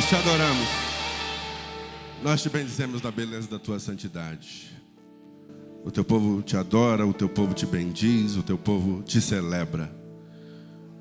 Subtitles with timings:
[0.00, 0.68] Nós te adoramos.
[2.22, 4.70] Nós te bendizemos na beleza da tua santidade.
[5.84, 9.94] O teu povo te adora, o teu povo te bendiz, o teu povo te celebra.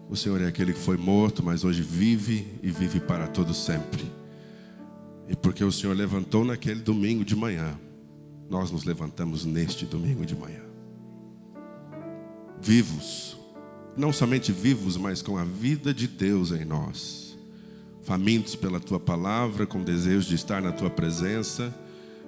[0.09, 4.03] O Senhor é aquele que foi morto, mas hoje vive e vive para todo sempre.
[5.29, 7.79] E porque o Senhor levantou naquele domingo de manhã,
[8.49, 10.63] nós nos levantamos neste domingo de manhã.
[12.61, 13.37] Vivos,
[13.95, 17.28] não somente vivos, mas com a vida de Deus em nós.
[18.09, 21.71] Famintos pela tua palavra, com desejo de estar na tua presença.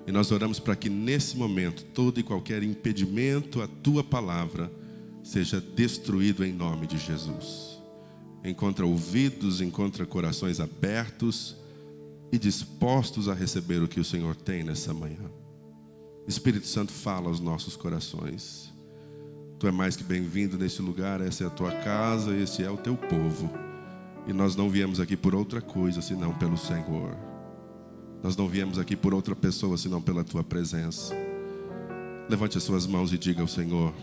[0.06, 4.72] E nós oramos para que nesse momento todo e qualquer impedimento à tua palavra
[5.24, 7.80] seja destruído em nome de Jesus.
[8.46, 11.56] Encontra ouvidos, encontra corações abertos
[12.32, 15.32] e dispostos a receber o que o Senhor tem nessa manhã.
[16.28, 18.72] Espírito Santo, fala aos nossos corações.
[19.58, 22.78] Tu é mais que bem-vindo nesse lugar, essa é a tua casa, esse é o
[22.78, 23.71] teu povo.
[24.28, 27.18] E nós não viemos aqui por outra coisa senão pelo Senhor.
[28.24, 31.14] Nós não viemos aqui por outra pessoa senão pela tua presença.
[32.30, 33.94] Levante as suas mãos e diga ao Senhor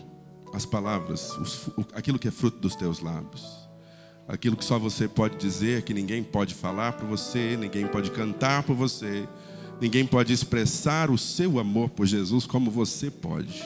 [0.53, 3.69] as palavras, os, aquilo que é fruto dos teus lábios
[4.29, 8.61] aquilo que só você pode dizer, que ninguém pode falar por você, ninguém pode cantar
[8.61, 9.27] por você,
[9.81, 13.59] ninguém pode expressar o seu amor por Jesus como você pode.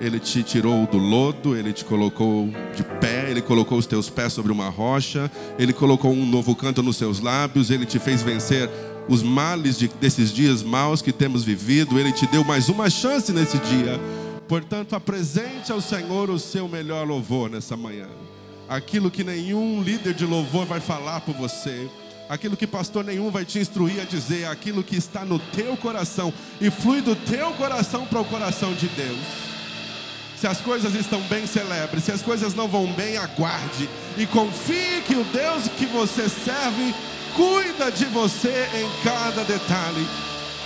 [0.00, 4.32] Ele te tirou do lodo, ele te colocou de pé, ele colocou os teus pés
[4.32, 8.68] sobre uma rocha, ele colocou um novo canto nos seus lábios, ele te fez vencer
[9.08, 13.32] os males de, desses dias maus que temos vivido, ele te deu mais uma chance
[13.32, 14.00] nesse dia.
[14.48, 18.08] Portanto, apresente ao Senhor o seu melhor louvor nessa manhã
[18.68, 21.88] aquilo que nenhum líder de louvor vai falar por você,
[22.28, 26.32] aquilo que pastor nenhum vai te instruir a dizer, aquilo que está no teu coração
[26.60, 29.53] e flui do teu coração para o coração de Deus.
[30.40, 32.00] Se as coisas estão bem, celebre.
[32.00, 33.88] Se as coisas não vão bem, aguarde.
[34.16, 36.94] E confie que o Deus que você serve
[37.34, 40.06] cuida de você em cada detalhe.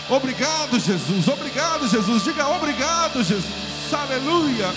[0.08, 1.28] Obrigado, Jesus.
[1.28, 2.24] Obrigado, Jesus.
[2.24, 3.92] Diga obrigado, Jesus.
[3.92, 4.72] Aleluia.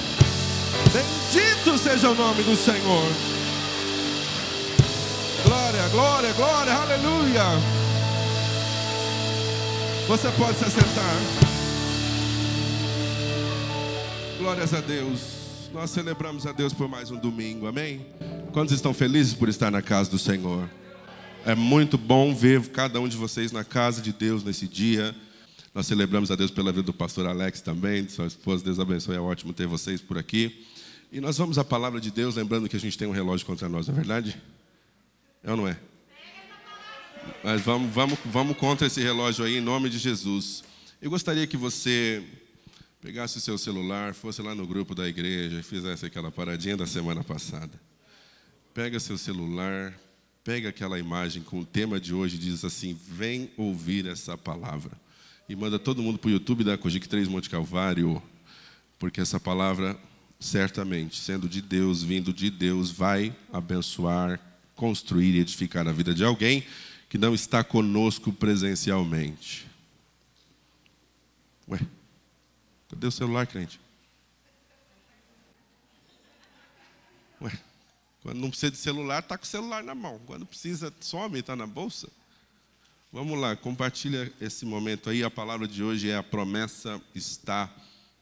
[0.92, 3.08] Bendito seja o nome do Senhor.
[5.44, 7.44] Glória, glória, glória, aleluia.
[10.08, 11.51] Você pode se assentar.
[14.52, 15.70] Glórias a Deus.
[15.72, 18.06] Nós celebramos a Deus por mais um domingo, amém?
[18.52, 20.70] Quantos estão felizes por estar na casa do Senhor?
[21.46, 25.16] É muito bom ver cada um de vocês na casa de Deus nesse dia.
[25.74, 28.62] Nós celebramos a Deus pela vida do pastor Alex também, de sua esposa.
[28.62, 30.66] Deus abençoe, é ótimo ter vocês por aqui.
[31.14, 33.70] E nós vamos à palavra de Deus, lembrando que a gente tem um relógio contra
[33.70, 34.38] nós, não é verdade?
[35.46, 35.78] É ou não é?
[37.42, 40.62] Mas vamos, vamos, vamos contra esse relógio aí, em nome de Jesus.
[41.02, 42.22] Eu gostaria que você
[43.02, 46.86] pegasse o seu celular, fosse lá no grupo da igreja e fizesse aquela paradinha da
[46.86, 47.72] semana passada.
[48.74, 49.94] Pega seu celular,
[50.44, 54.92] pega aquela imagem com o tema de hoje e diz assim: Vem ouvir essa palavra.
[55.50, 58.22] E manda todo mundo para o YouTube da Cogic 3 Monte Calvário,
[59.00, 60.00] porque essa palavra
[60.40, 64.40] certamente, sendo de Deus, vindo de Deus, vai abençoar,
[64.76, 66.64] construir e edificar a vida de alguém
[67.10, 69.68] que não está conosco presencialmente.
[71.68, 71.80] Ué,
[72.92, 73.80] cadê o celular, crente?
[77.42, 77.52] Ué,
[78.22, 80.20] quando não precisa de celular, está com o celular na mão.
[80.28, 82.08] Quando precisa, some, está na bolsa.
[83.12, 85.24] Vamos lá, compartilha esse momento aí.
[85.24, 87.70] A palavra de hoje é a promessa está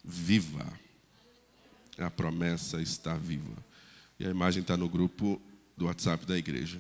[0.04, 0.66] viva
[2.06, 3.56] a promessa está viva.
[4.20, 5.42] E a imagem está no grupo
[5.76, 6.80] do WhatsApp da igreja.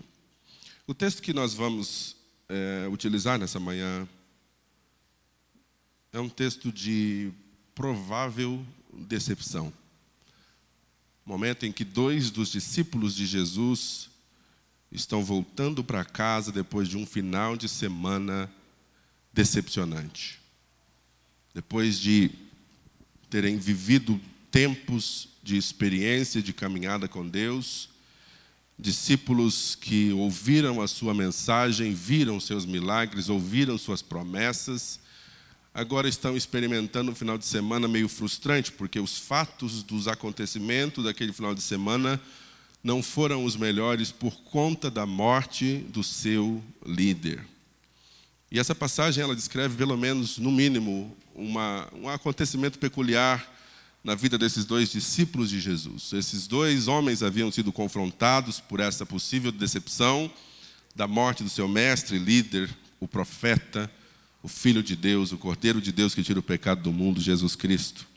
[0.87, 2.15] O texto que nós vamos
[2.47, 4.07] é, utilizar nessa manhã
[6.11, 7.31] é um texto de
[7.79, 9.71] provável decepção.
[11.25, 14.09] Momento em que dois dos discípulos de Jesus
[14.91, 18.51] estão voltando para casa depois de um final de semana
[19.31, 20.41] decepcionante.
[21.53, 22.29] Depois de
[23.29, 24.19] terem vivido
[24.51, 27.87] tempos de experiência, de caminhada com Deus,
[28.77, 34.99] discípulos que ouviram a sua mensagem, viram seus milagres, ouviram suas promessas,
[35.73, 41.31] agora estão experimentando um final de semana meio frustrante, porque os fatos dos acontecimentos daquele
[41.31, 42.19] final de semana
[42.83, 47.45] não foram os melhores por conta da morte do seu líder.
[48.51, 53.57] E essa passagem ela descreve pelo menos no mínimo uma, um acontecimento peculiar
[54.03, 56.13] na vida desses dois discípulos de Jesus.
[56.13, 60.31] Esses dois homens haviam sido confrontados por essa possível decepção
[60.95, 62.69] da morte do seu mestre, líder,
[62.99, 63.91] o profeta,
[64.41, 67.55] o Filho de Deus, o Cordeiro de Deus que tira o pecado do mundo, Jesus
[67.55, 68.07] Cristo.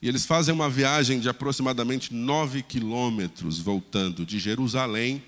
[0.00, 5.22] E eles fazem uma viagem de aproximadamente nove quilômetros, voltando de Jerusalém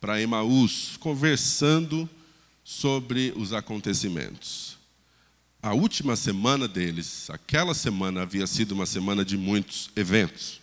[0.00, 2.08] para Emaús, conversando
[2.64, 4.78] sobre os acontecimentos.
[5.60, 10.60] A última semana deles, aquela semana havia sido uma semana de muitos eventos.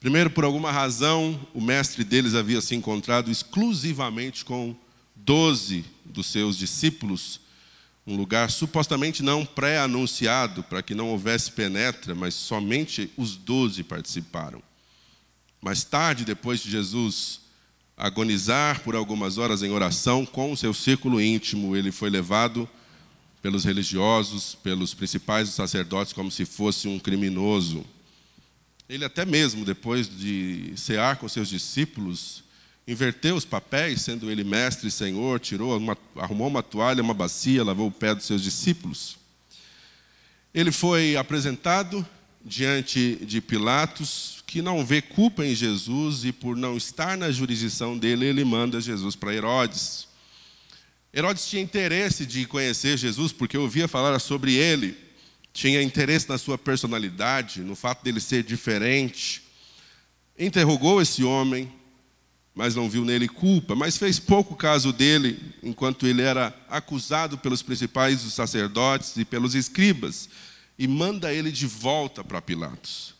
[0.00, 4.74] Primeiro, por alguma razão, o mestre deles havia se encontrado exclusivamente com
[5.14, 7.38] doze dos seus discípulos,
[8.06, 14.62] um lugar supostamente não pré-anunciado, para que não houvesse penetra, mas somente os doze participaram.
[15.60, 17.40] Mais tarde, depois de Jesus
[17.96, 22.68] agonizar por algumas horas em oração com o seu círculo íntimo, ele foi levado
[23.40, 27.84] pelos religiosos, pelos principais sacerdotes, como se fosse um criminoso.
[28.88, 32.42] Ele, até mesmo depois de cear com seus discípulos,
[32.86, 37.64] inverteu os papéis, sendo ele mestre e senhor, tirou uma, arrumou uma toalha, uma bacia,
[37.64, 39.16] lavou o pé dos seus discípulos.
[40.52, 42.06] Ele foi apresentado
[42.44, 47.96] diante de Pilatos, que não vê culpa em Jesus e por não estar na jurisdição
[47.96, 50.08] dele, ele manda Jesus para Herodes.
[51.14, 54.96] Herodes tinha interesse de conhecer Jesus porque ouvia falar sobre ele,
[55.52, 59.42] tinha interesse na sua personalidade, no fato dele ser diferente.
[60.38, 61.70] Interrogou esse homem,
[62.54, 67.62] mas não viu nele culpa, mas fez pouco caso dele enquanto ele era acusado pelos
[67.62, 70.28] principais sacerdotes e pelos escribas
[70.78, 73.14] e manda ele de volta para Pilatos.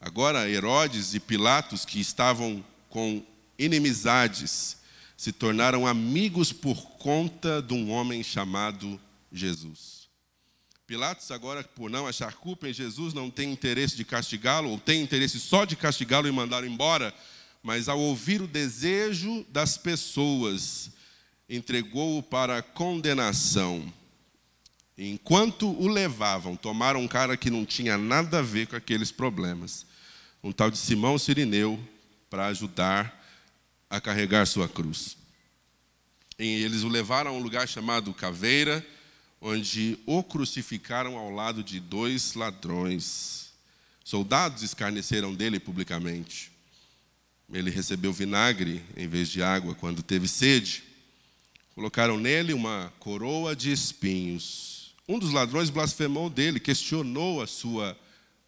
[0.00, 3.22] Agora, Herodes e Pilatos, que estavam com
[3.58, 4.76] inimizades,
[5.16, 9.00] se tornaram amigos por conta de um homem chamado
[9.32, 10.08] Jesus.
[10.86, 15.02] Pilatos, agora, por não achar culpa em Jesus, não tem interesse de castigá-lo, ou tem
[15.02, 17.14] interesse só de castigá-lo e mandá-lo embora,
[17.64, 20.90] mas ao ouvir o desejo das pessoas,
[21.48, 23.92] entregou-o para condenação
[24.96, 29.84] Enquanto o levavam, tomaram um cara que não tinha nada a ver com aqueles problemas,
[30.42, 31.80] um tal de Simão Sirineu,
[32.30, 33.22] para ajudar
[33.90, 35.16] a carregar sua cruz.
[36.38, 38.86] E eles o levaram a um lugar chamado Caveira,
[39.40, 43.52] onde o crucificaram ao lado de dois ladrões.
[44.04, 46.53] Soldados escarneceram dele publicamente.
[47.52, 50.82] Ele recebeu vinagre em vez de água quando teve sede.
[51.74, 54.74] Colocaram nele uma coroa de espinhos
[55.06, 57.98] um dos ladrões blasfemou dele, questionou a sua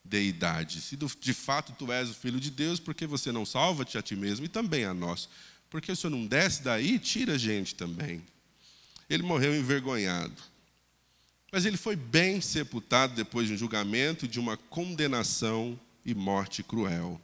[0.03, 0.81] deidade.
[0.81, 4.03] Se de fato tu és o filho de Deus, por que você não salva-te a
[4.03, 5.29] ti mesmo e também a nós?
[5.69, 8.25] Porque o senhor não desce daí, tira a gente também.
[9.09, 10.43] Ele morreu envergonhado.
[11.53, 17.21] Mas ele foi bem sepultado depois de um julgamento, de uma condenação e morte cruel.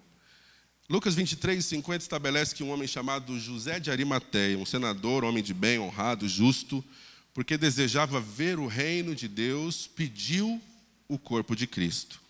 [0.93, 5.55] Lucas 23, 50 estabelece que um homem chamado José de Arimateia, um senador, homem de
[5.55, 6.85] bem, honrado, justo,
[7.33, 10.61] porque desejava ver o reino de Deus, pediu
[11.09, 12.21] o corpo de Cristo,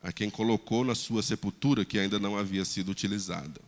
[0.00, 3.60] a quem colocou na sua sepultura que ainda não havia sido utilizada.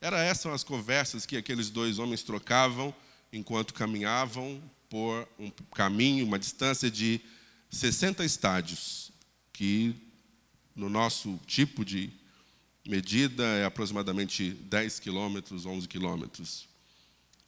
[0.00, 2.94] Era essas as conversas que aqueles dois homens trocavam
[3.30, 4.58] enquanto caminhavam
[4.88, 7.20] por um caminho, uma distância de
[7.70, 9.12] 60 estádios,
[9.52, 9.94] que
[10.74, 12.10] no nosso tipo de
[12.86, 16.68] medida é aproximadamente 10 quilômetros, 11 quilômetros.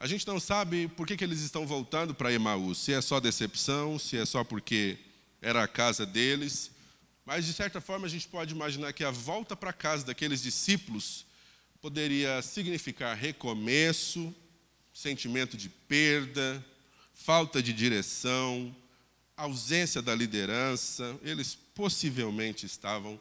[0.01, 3.19] A gente não sabe por que, que eles estão voltando para Emaús, se é só
[3.19, 4.99] decepção, se é só porque
[5.41, 6.71] era a casa deles,
[7.25, 11.27] mas de certa forma a gente pode imaginar que a volta para casa daqueles discípulos
[11.81, 14.35] poderia significar recomeço,
[14.93, 16.65] sentimento de perda,
[17.15, 18.75] falta de direção,
[19.37, 23.21] ausência da liderança, eles possivelmente estavam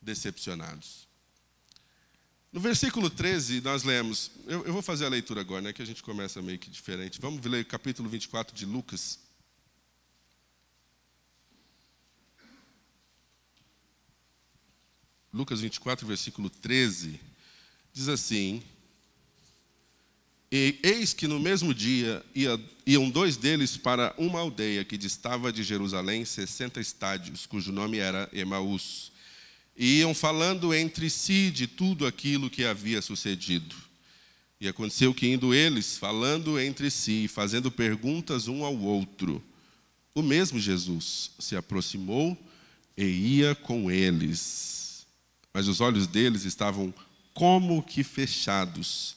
[0.00, 1.03] decepcionados.
[2.54, 5.84] No versículo 13, nós lemos, eu, eu, vou fazer a leitura agora, né, que a
[5.84, 7.20] gente começa meio que diferente.
[7.20, 9.18] Vamos ler o capítulo 24 de Lucas.
[15.32, 17.20] Lucas 24, versículo 13,
[17.92, 18.62] diz assim:
[20.52, 22.56] e eis que no mesmo dia ia,
[22.86, 28.30] iam dois deles para uma aldeia que distava de Jerusalém 60 estádios, cujo nome era
[28.32, 29.12] Emaús
[29.76, 33.74] e iam falando entre si de tudo aquilo que havia sucedido.
[34.60, 39.42] E aconteceu que, indo eles, falando entre si, fazendo perguntas um ao outro,
[40.14, 42.38] o mesmo Jesus se aproximou
[42.96, 45.04] e ia com eles.
[45.52, 46.94] Mas os olhos deles estavam
[47.32, 49.16] como que fechados,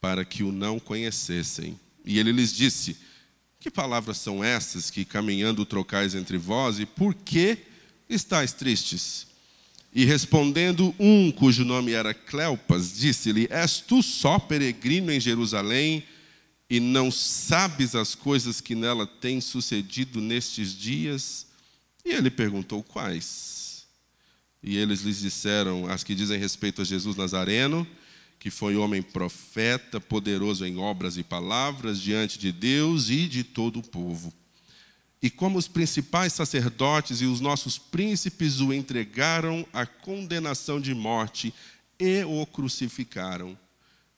[0.00, 1.78] para que o não conhecessem.
[2.04, 2.96] E ele lhes disse:
[3.60, 7.58] Que palavras são essas que caminhando trocais entre vós, e por que
[8.08, 9.26] estáis tristes?
[9.92, 16.04] E respondendo um cujo nome era Cleopas, disse-lhe: És tu só peregrino em Jerusalém
[16.68, 21.46] e não sabes as coisas que nela têm sucedido nestes dias?
[22.04, 23.86] E ele perguntou: Quais?
[24.62, 27.86] E eles lhes disseram: As que dizem respeito a Jesus Nazareno,
[28.38, 33.78] que foi homem profeta, poderoso em obras e palavras diante de Deus e de todo
[33.78, 34.32] o povo.
[35.20, 41.52] E como os principais sacerdotes e os nossos príncipes o entregaram à condenação de morte
[41.98, 43.58] e o crucificaram.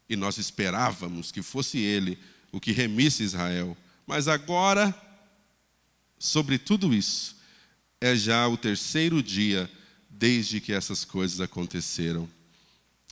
[0.08, 2.18] E nós esperávamos que fosse ele
[2.52, 3.76] o que remisse Israel.
[4.06, 4.94] Mas agora,
[6.18, 7.36] sobre tudo isso,
[8.00, 9.70] é já o terceiro dia
[10.08, 12.28] desde que essas coisas aconteceram.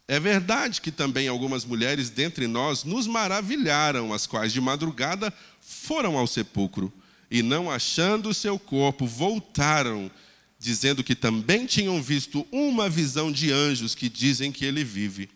[0.07, 6.19] É verdade que também algumas mulheres dentre nós nos maravilharam, as quais de madrugada foram
[6.19, 6.93] ao sepulcro
[7.31, 10.11] e, não achando o seu corpo, voltaram,
[10.59, 15.29] dizendo que também tinham visto uma visão de anjos que dizem que ele vive.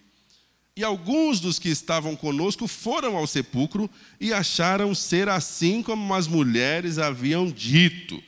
[0.75, 6.27] E alguns dos que estavam conosco foram ao sepulcro e acharam ser assim como as
[6.27, 8.23] mulheres haviam dito,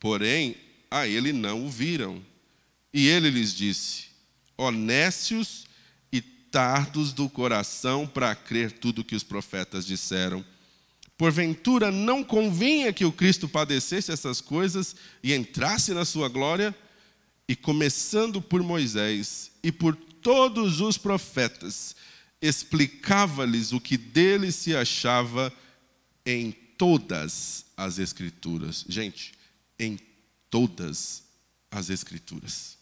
[0.00, 0.56] porém
[0.90, 2.20] a ele não o viram.
[2.92, 4.06] E ele lhes disse:
[4.56, 5.66] Honestos
[6.12, 10.44] e tardos do coração para crer tudo que os profetas disseram.
[11.16, 16.74] Porventura não convinha que o Cristo padecesse essas coisas e entrasse na sua glória?
[17.48, 21.94] E começando por Moisés e por todos os profetas,
[22.40, 25.52] explicava-lhes o que dele se achava
[26.26, 28.84] em todas as Escrituras.
[28.88, 29.34] Gente,
[29.78, 29.98] em
[30.50, 31.22] todas
[31.70, 32.76] as Escrituras.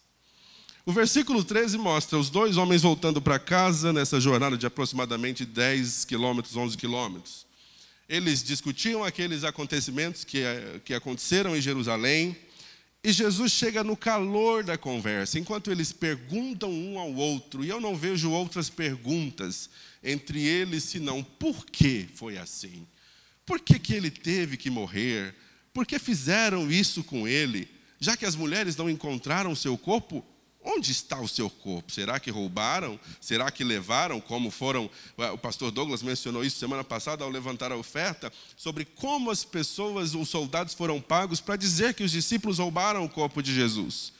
[0.84, 6.04] O versículo 13 mostra os dois homens voltando para casa nessa jornada de aproximadamente 10
[6.06, 7.46] quilômetros, 11 quilômetros.
[8.12, 10.42] Eles discutiam aqueles acontecimentos que,
[10.84, 12.36] que aconteceram em Jerusalém.
[13.02, 17.80] E Jesus chega no calor da conversa, enquanto eles perguntam um ao outro, e eu
[17.80, 19.70] não vejo outras perguntas
[20.04, 22.86] entre eles senão por que foi assim?
[23.46, 25.34] Por que, que ele teve que morrer?
[25.72, 27.66] Por que fizeram isso com ele?
[27.98, 30.22] Já que as mulheres não encontraram seu corpo,
[30.64, 31.90] Onde está o seu corpo?
[31.90, 32.98] Será que roubaram?
[33.20, 34.20] Será que levaram?
[34.20, 34.88] Como foram.
[35.32, 40.14] O pastor Douglas mencionou isso semana passada ao levantar a oferta, sobre como as pessoas,
[40.14, 44.12] os soldados foram pagos para dizer que os discípulos roubaram o corpo de Jesus.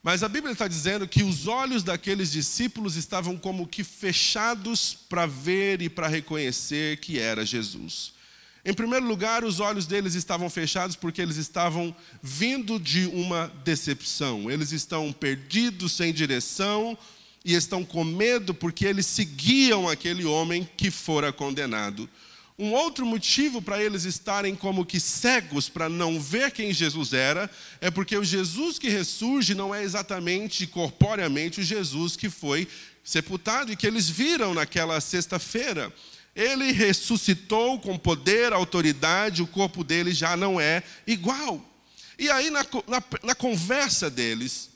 [0.00, 5.26] Mas a Bíblia está dizendo que os olhos daqueles discípulos estavam como que fechados para
[5.26, 8.12] ver e para reconhecer que era Jesus.
[8.68, 14.50] Em primeiro lugar, os olhos deles estavam fechados porque eles estavam vindo de uma decepção.
[14.50, 16.96] Eles estão perdidos, sem direção
[17.42, 22.06] e estão com medo porque eles seguiam aquele homem que fora condenado.
[22.58, 27.50] Um outro motivo para eles estarem como que cegos para não ver quem Jesus era
[27.80, 32.68] é porque o Jesus que ressurge não é exatamente corporeamente o Jesus que foi
[33.02, 35.90] sepultado e que eles viram naquela sexta-feira.
[36.38, 41.60] Ele ressuscitou com poder, autoridade, o corpo dele já não é igual.
[42.16, 44.70] E aí, na, na, na conversa deles,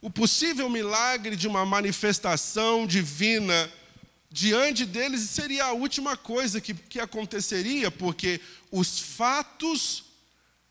[0.00, 3.70] o possível milagre de uma manifestação divina
[4.30, 8.40] diante deles seria a última coisa que, que aconteceria, porque
[8.72, 10.02] os fatos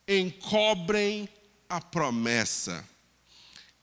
[0.07, 1.29] encobrem
[1.69, 2.83] a promessa.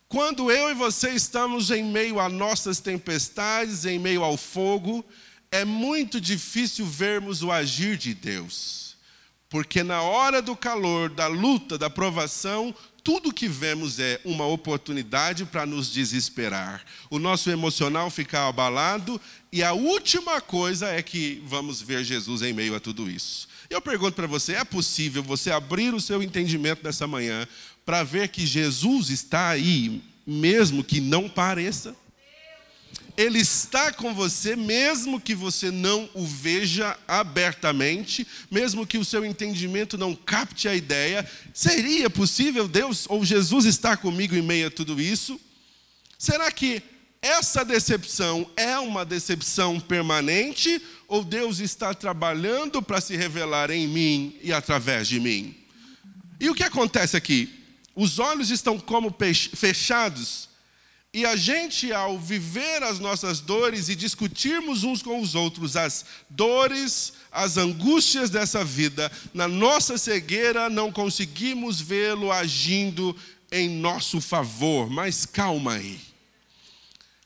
[0.09, 5.05] Quando eu e você estamos em meio a nossas tempestades, em meio ao fogo,
[5.53, 8.97] é muito difícil vermos o agir de Deus,
[9.51, 15.45] porque na hora do calor, da luta, da provação, tudo que vemos é uma oportunidade
[15.45, 16.83] para nos desesperar.
[17.11, 19.21] O nosso emocional fica abalado
[19.53, 23.47] e a última coisa é que vamos ver Jesus em meio a tudo isso.
[23.69, 27.47] Eu pergunto para você: é possível você abrir o seu entendimento nessa manhã
[27.85, 31.95] para ver que Jesus está aí, mesmo que não pareça?
[33.17, 39.25] Ele está com você, mesmo que você não o veja abertamente, mesmo que o seu
[39.25, 41.29] entendimento não capte a ideia.
[41.53, 45.39] Seria possível Deus ou Jesus estar comigo em meio a tudo isso?
[46.19, 46.83] Será que
[47.21, 54.37] essa decepção é uma decepção permanente ou Deus está trabalhando para se revelar em mim
[54.43, 55.55] e através de mim?
[56.41, 57.61] E o que acontece aqui?
[57.95, 59.15] Os olhos estão como
[59.55, 60.49] fechados
[61.15, 66.07] e a gente, ao viver as nossas dores e discutirmos uns com os outros as
[66.31, 73.15] dores, as angústias dessa vida, na nossa cegueira não conseguimos vê-lo agindo
[73.51, 74.89] em nosso favor.
[74.89, 76.01] Mas calma aí.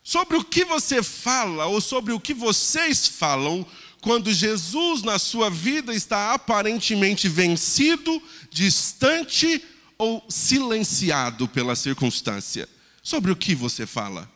[0.02, 3.64] Sobre o que você fala ou sobre o que vocês falam
[4.00, 9.62] quando Jesus na sua vida está aparentemente vencido, distante
[9.96, 12.68] ou silenciado pela circunstância?
[13.06, 14.28] Sobre o que você fala.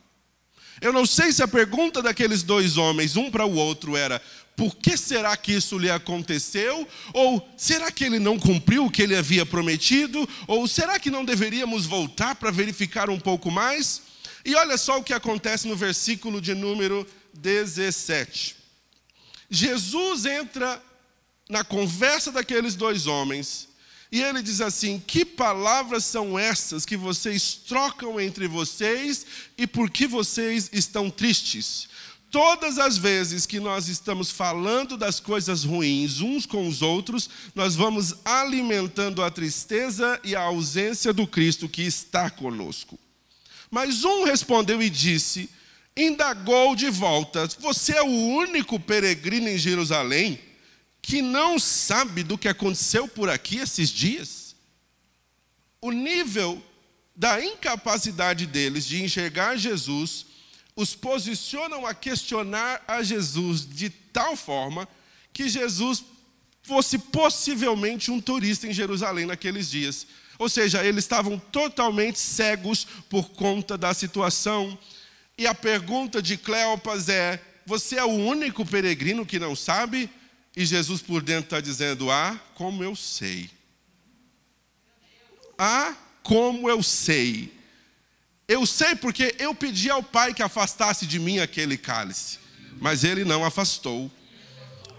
[0.79, 4.21] Eu não sei se a pergunta daqueles dois homens, um para o outro, era:
[4.55, 6.87] por que será que isso lhe aconteceu?
[7.13, 10.27] Ou será que ele não cumpriu o que ele havia prometido?
[10.47, 14.03] Ou será que não deveríamos voltar para verificar um pouco mais?
[14.45, 18.55] E olha só o que acontece no versículo de número 17.
[19.49, 20.81] Jesus entra
[21.49, 23.67] na conversa daqueles dois homens
[24.11, 29.25] e ele diz assim: Que palavras são essas que vocês trocam entre vocês
[29.57, 31.87] e por que vocês estão tristes?
[32.29, 37.75] Todas as vezes que nós estamos falando das coisas ruins uns com os outros, nós
[37.75, 42.97] vamos alimentando a tristeza e a ausência do Cristo que está conosco.
[43.69, 45.49] Mas um respondeu e disse:
[45.95, 50.50] indagou de volta: Você é o único peregrino em Jerusalém
[51.01, 54.55] que não sabe do que aconteceu por aqui esses dias?
[55.81, 56.63] O nível
[57.15, 60.25] da incapacidade deles de enxergar Jesus
[60.75, 64.87] os posicionam a questionar a Jesus de tal forma
[65.33, 66.03] que Jesus
[66.63, 70.07] fosse possivelmente um turista em Jerusalém naqueles dias.
[70.37, 74.77] Ou seja, eles estavam totalmente cegos por conta da situação.
[75.37, 80.09] E a pergunta de Cleopas é: Você é o único peregrino que não sabe?
[80.55, 83.49] E Jesus por dentro está dizendo: Ah, como eu sei.
[85.57, 87.53] Ah, como eu sei.
[88.47, 92.37] Eu sei porque eu pedi ao Pai que afastasse de mim aquele cálice,
[92.79, 94.11] mas ele não afastou.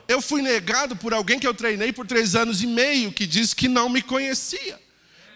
[0.09, 3.55] Eu fui negado por alguém que eu treinei por três anos e meio, que disse
[3.55, 4.81] que não me conhecia.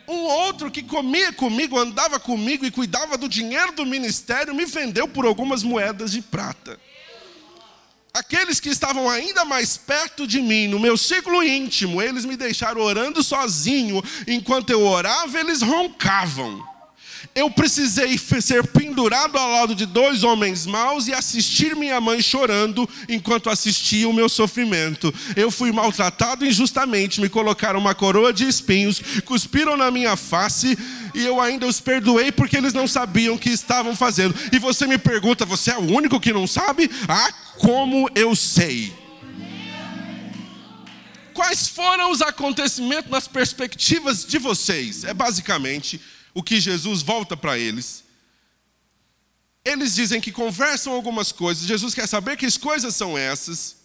[0.08, 5.08] Um outro que comia comigo, andava comigo e cuidava do dinheiro do ministério, me vendeu
[5.08, 6.78] por algumas moedas de prata.
[8.16, 12.80] Aqueles que estavam ainda mais perto de mim, no meu círculo íntimo, eles me deixaram
[12.80, 16.64] orando sozinho, enquanto eu orava, eles roncavam
[17.36, 22.88] eu precisei ser pendurado ao lado de dois homens maus e assistir minha mãe chorando
[23.08, 25.12] enquanto assistia o meu sofrimento.
[25.36, 30.78] Eu fui maltratado injustamente, me colocaram uma coroa de espinhos, cuspiram na minha face
[31.14, 34.34] e eu ainda os perdoei porque eles não sabiam o que estavam fazendo.
[34.50, 36.90] E você me pergunta, você é o único que não sabe?
[37.06, 38.94] Ah, como eu sei.
[41.34, 45.04] Quais foram os acontecimentos nas perspectivas de vocês?
[45.04, 46.00] É basicamente
[46.32, 48.04] o que Jesus volta para eles.
[49.64, 53.76] Eles dizem que conversam algumas coisas, Jesus quer saber que coisas são essas,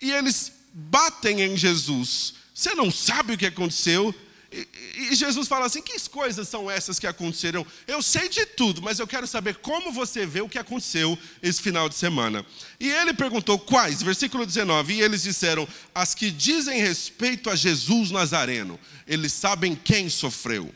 [0.00, 2.34] e eles batem em Jesus.
[2.54, 4.14] Você não sabe o que aconteceu?
[4.56, 7.66] E, e Jesus fala assim: que coisas são essas que aconteceram?
[7.86, 11.60] Eu sei de tudo, mas eu quero saber como você vê o que aconteceu esse
[11.60, 12.44] final de semana.
[12.80, 18.10] E ele perguntou quais, versículo 19, e eles disseram: as que dizem respeito a Jesus
[18.10, 20.72] Nazareno, eles sabem quem sofreu.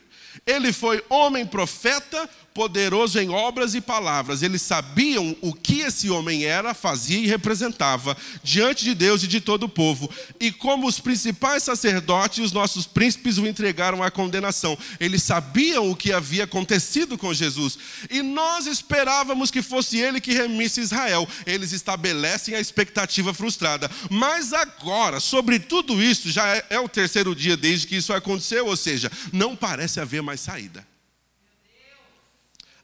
[0.47, 4.43] Ele foi homem profeta, poderoso em obras e palavras.
[4.43, 9.41] Eles sabiam o que esse homem era, fazia e representava diante de Deus e de
[9.41, 10.11] todo o povo.
[10.39, 14.77] E como os principais sacerdotes e os nossos príncipes o entregaram à condenação.
[14.99, 17.79] Eles sabiam o que havia acontecido com Jesus.
[18.11, 21.29] E nós esperávamos que fosse ele que remisse Israel.
[21.47, 23.91] Eles estabelecem a expectativa frustrada.
[24.11, 28.67] Mas agora, sobre tudo isso, já é, é o terceiro dia desde que isso aconteceu,
[28.67, 30.89] ou seja, não parece haver mais saída.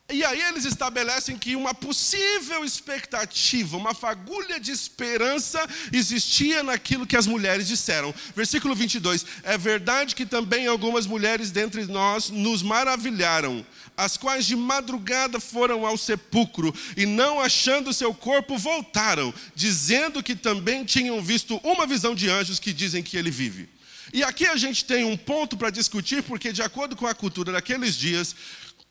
[0.09, 7.17] E aí eles estabelecem que uma possível expectativa, uma fagulha de esperança existia naquilo que
[7.17, 8.15] as mulheres disseram.
[8.35, 9.27] Versículo 22.
[9.43, 13.67] É verdade que também algumas mulheres dentre nós nos maravilharam,
[13.97, 20.37] as quais de madrugada foram ao sepulcro e não achando seu corpo voltaram, dizendo que
[20.37, 23.69] também tinham visto uma visão de anjos que dizem que ele vive.
[24.13, 27.53] E aqui a gente tem um ponto para discutir, porque de acordo com a cultura
[27.53, 28.37] daqueles dias,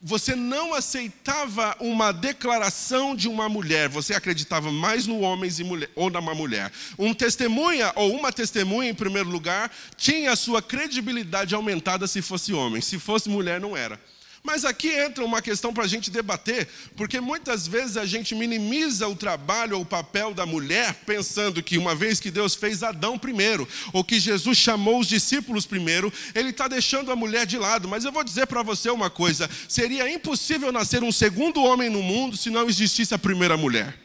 [0.07, 5.49] você não aceitava uma declaração de uma mulher, você acreditava mais no homem
[5.95, 6.71] ou numa mulher.
[6.99, 12.53] Um testemunha ou uma testemunha, em primeiro lugar, tinha a sua credibilidade aumentada se fosse
[12.53, 13.99] homem, se fosse mulher, não era.
[14.45, 19.07] Mas aqui entra uma questão para a gente debater, porque muitas vezes a gente minimiza
[19.07, 23.17] o trabalho ou o papel da mulher, pensando que uma vez que Deus fez Adão
[23.17, 27.87] primeiro, ou que Jesus chamou os discípulos primeiro, ele está deixando a mulher de lado.
[27.87, 32.03] Mas eu vou dizer para você uma coisa: seria impossível nascer um segundo homem no
[32.03, 34.04] mundo se não existisse a primeira mulher.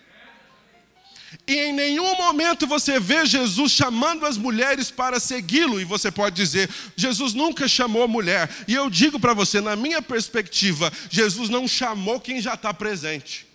[1.46, 5.80] E em nenhum momento você vê Jesus chamando as mulheres para segui-lo.
[5.80, 8.50] E você pode dizer: Jesus nunca chamou mulher.
[8.66, 13.46] E eu digo para você, na minha perspectiva, Jesus não chamou quem já está presente.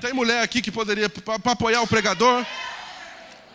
[0.00, 1.10] Tem mulher aqui que poderia
[1.44, 2.46] apoiar o pregador?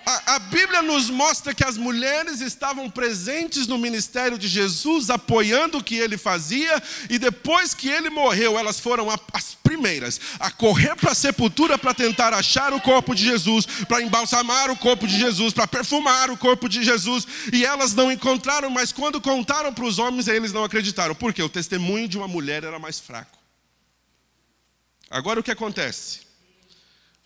[0.06, 5.80] A, a, Bíblia nos mostra que as mulheres estavam presentes no ministério de Jesus, apoiando
[5.80, 10.52] o que ele fazia, e depois que ele morreu, elas foram a, as primeiras a
[10.52, 15.08] correr para a sepultura para tentar achar o corpo de Jesus, para embalsamar o corpo
[15.08, 19.74] de Jesus, para perfumar o corpo de Jesus, e elas não encontraram, mas quando contaram
[19.74, 23.40] para os homens, eles não acreditaram, porque o testemunho de uma mulher era mais fraco.
[25.10, 26.25] Agora o que acontece?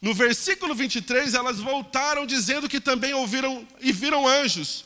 [0.01, 4.85] No versículo 23, elas voltaram dizendo que também ouviram e viram anjos.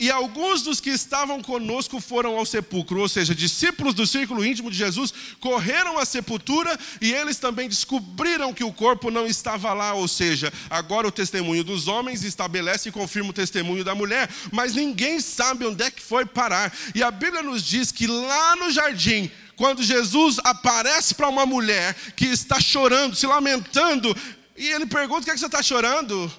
[0.00, 4.70] E alguns dos que estavam conosco foram ao sepulcro, ou seja, discípulos do círculo íntimo
[4.70, 9.92] de Jesus correram à sepultura e eles também descobriram que o corpo não estava lá,
[9.92, 14.74] ou seja, agora o testemunho dos homens estabelece e confirma o testemunho da mulher, mas
[14.74, 16.74] ninguém sabe onde é que foi parar.
[16.94, 21.94] E a Bíblia nos diz que lá no jardim, quando Jesus aparece para uma mulher
[22.16, 24.16] que está chorando, se lamentando,
[24.60, 26.30] e ele pergunta: o que, é que você está chorando?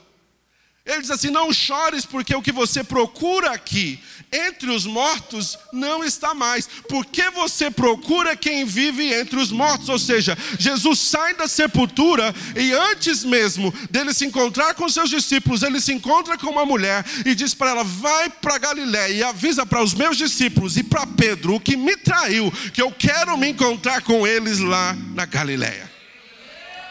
[0.85, 3.99] Ele diz assim: Não chores, porque o que você procura aqui
[4.31, 6.67] entre os mortos não está mais.
[6.87, 9.89] Porque você procura quem vive entre os mortos.
[9.89, 15.63] Ou seja, Jesus sai da sepultura e antes mesmo dele se encontrar com seus discípulos,
[15.63, 19.65] ele se encontra com uma mulher e diz para ela: Vai para Galiléia e avisa
[19.65, 23.49] para os meus discípulos e para Pedro, o que me traiu, que eu quero me
[23.49, 25.90] encontrar com eles lá na Galiléia.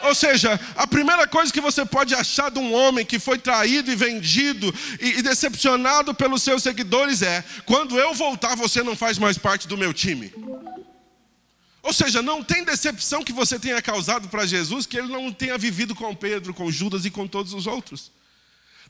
[0.03, 3.91] Ou seja, a primeira coisa que você pode achar de um homem que foi traído
[3.91, 9.17] e vendido e, e decepcionado pelos seus seguidores é: quando eu voltar, você não faz
[9.17, 10.33] mais parte do meu time.
[11.83, 15.57] Ou seja, não tem decepção que você tenha causado para Jesus que ele não tenha
[15.57, 18.11] vivido com Pedro, com Judas e com todos os outros.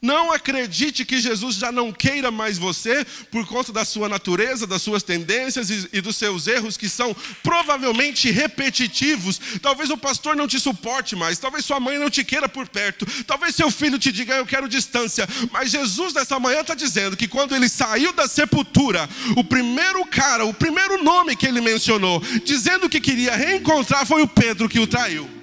[0.03, 4.81] Não acredite que Jesus já não queira mais você por conta da sua natureza, das
[4.81, 9.39] suas tendências e, dos seus erros que são provavelmente repetitivos.
[9.61, 13.05] Talvez o pastor não te suporte mais, talvez sua mãe não te queira por perto,
[13.27, 15.29] talvez seu filho te diga eu quero distância.
[15.51, 20.43] Mas Jesus nessa manhã está dizendo que quando ele saiu da sepultura, o primeiro cara,
[20.45, 24.87] o primeiro nome que ele mencionou, dizendo que queria reencontrar foi o Pedro que o
[24.87, 25.40] traiu.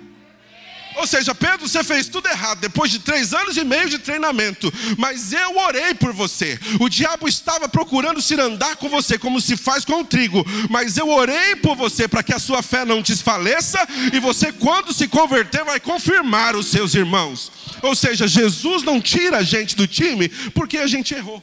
[0.98, 4.72] Ou seja, Pedro, você fez tudo errado depois de três anos e meio de treinamento,
[4.96, 6.58] mas eu orei por você.
[6.80, 10.96] O diabo estava procurando se andar com você, como se faz com o trigo, mas
[10.96, 13.78] eu orei por você para que a sua fé não desfaleça
[14.12, 17.52] e você, quando se converter, vai confirmar os seus irmãos.
[17.80, 21.40] Ou seja, Jesus não tira a gente do time porque a gente errou.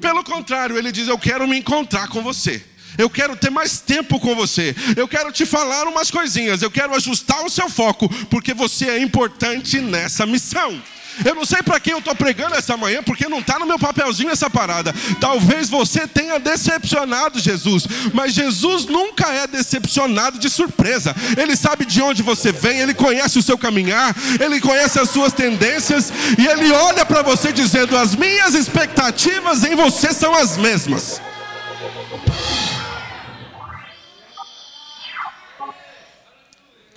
[0.00, 2.71] Pelo contrário, ele diz: Eu quero me encontrar com você.
[2.98, 4.74] Eu quero ter mais tempo com você.
[4.96, 6.62] Eu quero te falar umas coisinhas.
[6.62, 10.80] Eu quero ajustar o seu foco, porque você é importante nessa missão.
[11.24, 13.78] Eu não sei para quem eu estou pregando essa manhã, porque não está no meu
[13.78, 14.94] papelzinho essa parada.
[15.20, 21.14] Talvez você tenha decepcionado Jesus, mas Jesus nunca é decepcionado de surpresa.
[21.36, 25.32] Ele sabe de onde você vem, ele conhece o seu caminhar, ele conhece as suas
[25.32, 31.20] tendências e ele olha para você dizendo: As minhas expectativas em você são as mesmas.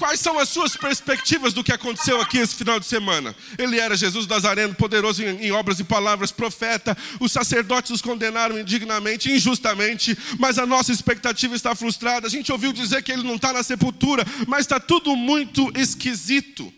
[0.05, 3.35] Quais são as suas perspectivas do que aconteceu aqui esse final de semana?
[3.57, 6.95] Ele era Jesus Nazareno, poderoso em, em, obras e palavras, profeta.
[7.19, 12.27] Os sacerdotes os condenaram indignamente, injustamente, mas a nossa expectativa está frustrada.
[12.27, 16.71] A gente ouviu dizer que ele não está na sepultura, mas está tudo muito esquisito.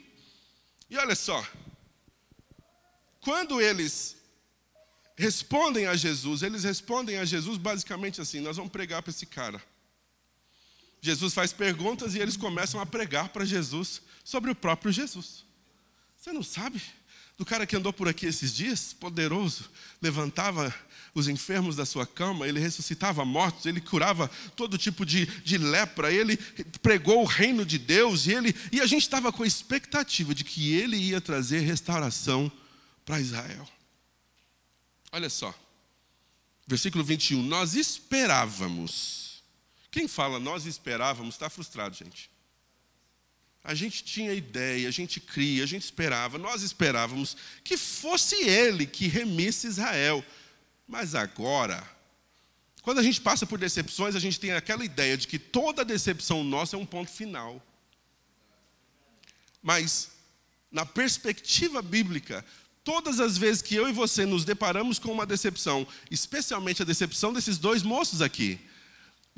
[0.90, 1.46] E olha só,
[3.20, 4.16] quando eles
[5.18, 9.62] respondem a Jesus, eles respondem a Jesus basicamente assim: Nós vamos pregar para esse cara.
[11.02, 15.46] Jesus faz perguntas e eles começam a pregar para Jesus sobre o próprio Jesus.
[16.18, 16.82] Você não sabe?
[17.38, 19.70] Do cara que andou por aqui esses dias, poderoso,
[20.02, 20.74] levantava
[21.14, 26.12] os enfermos da sua cama, ele ressuscitava mortos, ele curava todo tipo de, de lepra,
[26.12, 26.38] ele
[26.82, 30.44] pregou o reino de Deus, e, ele, e a gente estava com a expectativa de
[30.44, 32.52] que ele ia trazer restauração
[33.06, 33.68] para Israel.
[35.12, 35.54] Olha só,
[36.68, 39.27] versículo 21, nós esperávamos
[39.92, 42.30] quem fala nós esperávamos está frustrado, gente.
[43.64, 48.86] A gente tinha ideia, a gente cria, a gente esperava, nós esperávamos que fosse ele
[48.86, 50.24] que remisse Israel.
[50.88, 51.84] Mas agora,
[52.82, 56.46] quando a gente passa por decepções, a gente tem aquela ideia de que toda decepção
[56.46, 57.62] nossa é um ponto final.
[59.62, 60.12] Mas,
[60.72, 62.46] na perspectiva bíblica,
[62.86, 67.34] todas as vezes que eu e você nos deparamos com uma decepção, especialmente a decepção
[67.34, 68.58] desses dois moços aqui,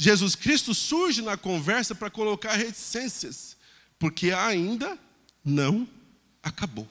[0.01, 3.57] Jesus Cristo surge na conversa para colocar reticências,
[3.99, 4.97] porque ainda
[5.43, 5.85] não
[6.41, 6.87] acabou.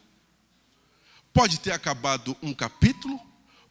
[1.32, 3.18] Pode ter acabado um capítulo,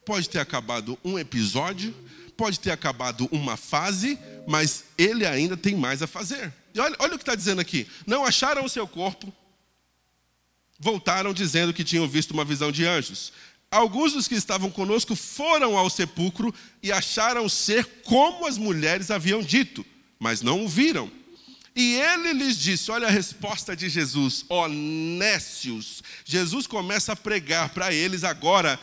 [0.03, 1.93] pode ter acabado um episódio,
[2.35, 6.51] pode ter acabado uma fase, mas ele ainda tem mais a fazer.
[6.73, 9.31] E olha, olha o que está dizendo aqui: não acharam o seu corpo,
[10.79, 13.31] voltaram dizendo que tinham visto uma visão de anjos.
[13.69, 19.41] Alguns dos que estavam conosco foram ao sepulcro e acharam ser como as mulheres haviam
[19.41, 19.85] dito,
[20.17, 21.11] mas não o viram.
[21.75, 26.01] E ele lhes disse: Olha a resposta de Jesus, nécios.
[26.25, 28.79] Jesus começa a pregar para eles agora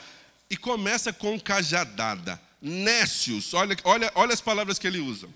[0.51, 2.41] e começa com cajadada.
[2.61, 5.29] Nécios, olha, olha, olha as palavras que ele usa.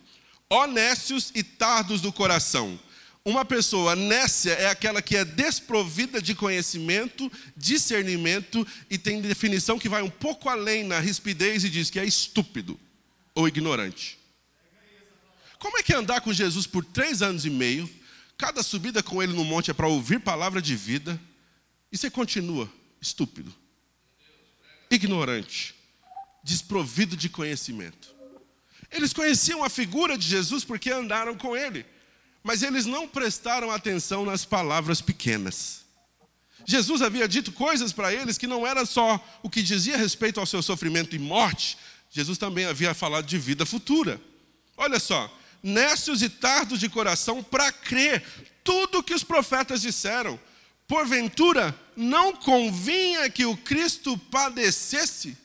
[0.73, 2.79] Nécios e tardos do coração.
[3.25, 9.89] Uma pessoa nécia é aquela que é desprovida de conhecimento, discernimento e tem definição que
[9.89, 12.79] vai um pouco além na rispidez e diz que é estúpido
[13.35, 14.19] ou ignorante.
[15.59, 17.89] Como é que é andar com Jesus por três anos e meio?
[18.37, 21.21] Cada subida com ele no monte é para ouvir palavra de vida
[21.91, 23.53] e você continua estúpido,
[24.91, 25.75] ignorante,
[26.43, 28.15] desprovido de conhecimento.
[28.91, 31.85] Eles conheciam a figura de Jesus porque andaram com ele
[32.49, 35.83] mas eles não prestaram atenção nas palavras pequenas.
[36.65, 40.47] Jesus havia dito coisas para eles que não era só o que dizia respeito ao
[40.47, 41.77] seu sofrimento e morte,
[42.09, 44.19] Jesus também havia falado de vida futura.
[44.79, 45.31] Olha só,
[45.63, 48.25] nécios e tardos de coração para crer
[48.65, 50.41] tudo o que os profetas disseram.
[50.87, 55.37] Porventura, não convinha que o Cristo padecesse?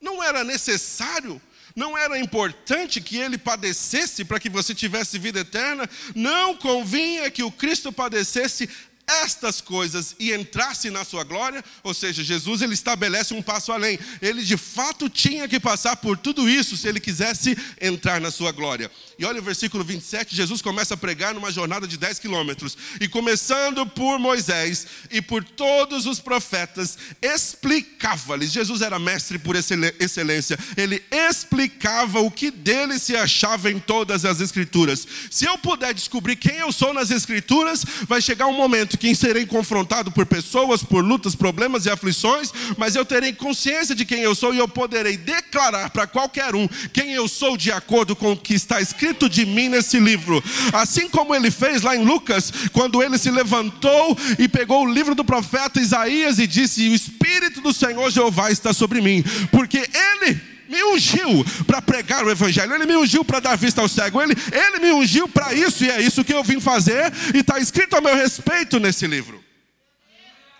[0.00, 1.42] Não era necessário
[1.78, 5.88] não era importante que ele padecesse para que você tivesse vida eterna?
[6.12, 8.68] Não convinha que o Cristo padecesse
[9.08, 13.98] estas coisas e entrasse na sua glória, ou seja, Jesus ele estabelece um passo além.
[14.20, 18.52] Ele de fato tinha que passar por tudo isso se ele quisesse entrar na sua
[18.52, 18.90] glória.
[19.18, 22.76] E olha o versículo 27, Jesus começa a pregar numa jornada de 10 quilômetros.
[23.00, 28.52] E começando por Moisés e por todos os profetas, explicava-lhes.
[28.52, 30.58] Jesus era mestre por excelência.
[30.76, 35.06] Ele explicava o que dele se achava em todas as escrituras.
[35.30, 39.46] Se eu puder descobrir quem eu sou nas escrituras, vai chegar um momento que serei
[39.46, 44.34] confrontado por pessoas, por lutas, problemas e aflições, mas eu terei consciência de quem eu
[44.34, 48.36] sou e eu poderei declarar para qualquer um quem eu sou de acordo com o
[48.36, 50.42] que está escrito de mim nesse livro.
[50.72, 55.14] Assim como ele fez lá em Lucas, quando ele se levantou e pegou o livro
[55.14, 60.57] do profeta Isaías e disse: O Espírito do Senhor Jeová está sobre mim, porque ele
[60.68, 64.34] me ungiu para pregar o Evangelho, Ele me ungiu para dar vista ao cego, Ele,
[64.52, 67.96] ele me ungiu para isso, e é isso que eu vim fazer, e está escrito
[67.96, 69.47] a meu respeito nesse livro.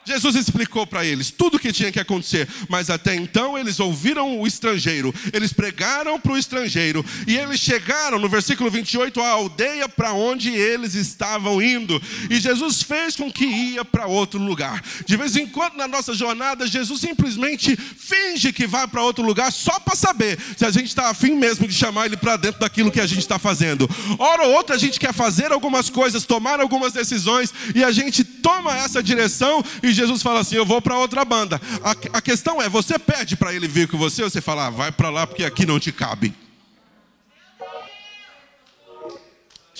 [0.08, 4.40] Jesus explicou para eles tudo o que tinha que acontecer, mas até então eles ouviram
[4.40, 9.88] o estrangeiro, eles pregaram para o estrangeiro, e eles chegaram, no versículo 28, à aldeia
[9.88, 14.82] para onde eles estavam indo, e Jesus fez com que ia para outro lugar.
[15.04, 19.52] De vez em quando na nossa jornada, Jesus simplesmente finge que vai para outro lugar
[19.52, 22.90] só para saber se a gente está afim mesmo de chamar ele para dentro daquilo
[22.90, 23.88] que a gente está fazendo.
[24.18, 28.24] Hora ou outra a gente quer fazer algumas coisas, tomar algumas decisões, e a gente
[28.24, 31.60] toma essa direção e Jesus fala assim: Eu vou para outra banda.
[31.82, 34.70] A, a, questão é: você pede para ele vir com você ou você fala, ah,
[34.70, 36.34] vai para lá porque aqui não te cabe?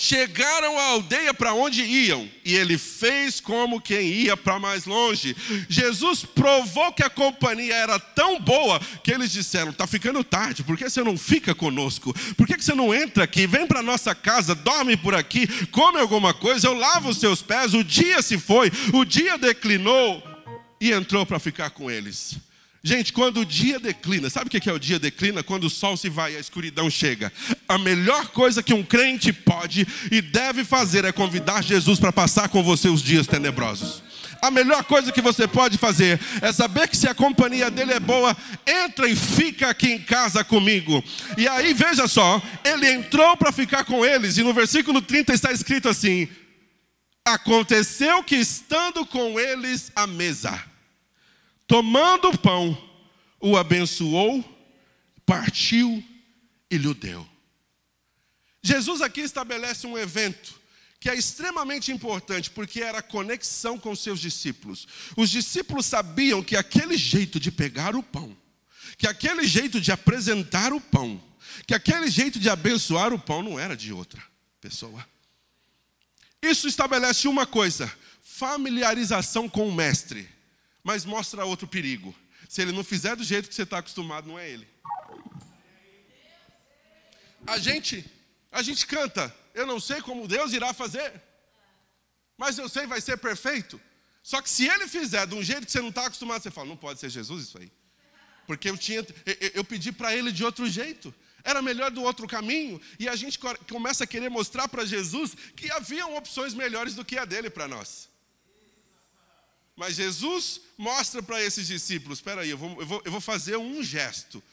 [0.01, 5.35] Chegaram à aldeia para onde iam, e ele fez como quem ia para mais longe.
[5.67, 10.77] Jesus provou que a companhia era tão boa que eles disseram: está ficando tarde, por
[10.77, 12.15] que você não fica conosco?
[12.37, 13.45] Por que você não entra aqui?
[13.45, 17.73] Vem para nossa casa, dorme por aqui, come alguma coisa, eu lavo os seus pés.
[17.73, 20.23] O dia se foi, o dia declinou
[20.79, 22.37] e entrou para ficar com eles.
[22.81, 25.43] Gente, quando o dia declina, sabe o que é o dia declina?
[25.43, 27.31] Quando o sol se vai e a escuridão chega.
[27.67, 32.47] A melhor coisa que um crente pode e deve fazer é convidar Jesus para passar
[32.47, 34.01] com você os dias tenebrosos.
[34.41, 37.99] A melhor coisa que você pode fazer é saber que se a companhia dele é
[37.99, 41.03] boa, entra e fica aqui em casa comigo.
[41.37, 45.51] E aí, veja só, ele entrou para ficar com eles, e no versículo 30 está
[45.51, 46.29] escrito assim:
[47.25, 50.68] Aconteceu que estando com eles à mesa,
[51.69, 52.75] Tomando o pão,
[53.39, 54.43] o abençoou,
[55.23, 56.03] partiu
[56.67, 57.29] e lhe deu.
[58.59, 60.59] Jesus aqui estabelece um evento
[60.99, 64.87] que é extremamente importante, porque era a conexão com seus discípulos.
[65.15, 68.35] Os discípulos sabiam que aquele jeito de pegar o pão,
[68.97, 71.23] que aquele jeito de apresentar o pão,
[71.67, 74.23] que aquele jeito de abençoar o pão não era de outra
[74.59, 75.07] pessoa.
[76.41, 80.38] Isso estabelece uma coisa: familiarização com o mestre
[80.89, 82.15] mas mostra outro perigo.
[82.47, 84.67] Se ele não fizer do jeito que você está acostumado, não é ele.
[87.45, 88.03] A gente,
[88.51, 91.13] a gente canta, eu não sei como Deus irá fazer,
[92.35, 93.79] mas eu sei vai ser perfeito.
[94.23, 96.67] Só que se ele fizer de um jeito que você não está acostumado, você fala,
[96.67, 97.71] não pode ser Jesus isso aí.
[98.47, 101.13] Porque eu tinha, eu, eu pedi para ele de outro jeito.
[101.43, 103.37] Era melhor do outro caminho, e a gente
[103.69, 107.67] começa a querer mostrar para Jesus que haviam opções melhores do que a dele para
[107.67, 108.09] nós.
[109.79, 113.55] Mas Jesus mostra para esses discípulos: espera aí, eu vou, eu, vou, eu vou fazer
[113.55, 114.43] um gesto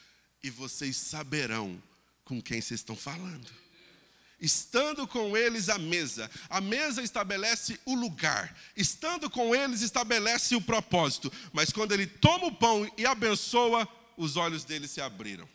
[0.41, 1.83] e vocês saberão
[2.25, 3.51] com quem vocês estão falando.
[4.41, 10.61] Estando com eles à mesa, a mesa estabelece o lugar, estando com eles estabelece o
[10.61, 15.49] propósito, mas quando ele toma o pão e abençoa, os olhos dele se abriram.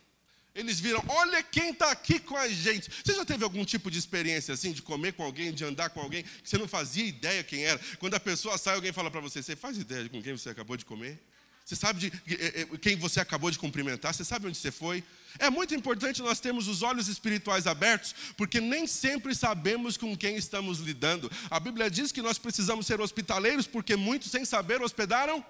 [0.54, 2.90] Eles viram, olha quem está aqui com a gente.
[3.02, 6.00] Você já teve algum tipo de experiência assim, de comer com alguém, de andar com
[6.00, 7.80] alguém, que você não fazia ideia quem era?
[7.98, 10.50] Quando a pessoa sai, alguém fala para você, você faz ideia de com quem você
[10.50, 11.18] acabou de comer?
[11.64, 14.12] Você sabe de eh, eh, quem você acabou de cumprimentar?
[14.12, 15.02] Você sabe onde você foi?
[15.38, 20.36] É muito importante nós termos os olhos espirituais abertos, porque nem sempre sabemos com quem
[20.36, 21.30] estamos lidando.
[21.48, 25.42] A Bíblia diz que nós precisamos ser hospitaleiros, porque muitos, sem saber, hospedaram.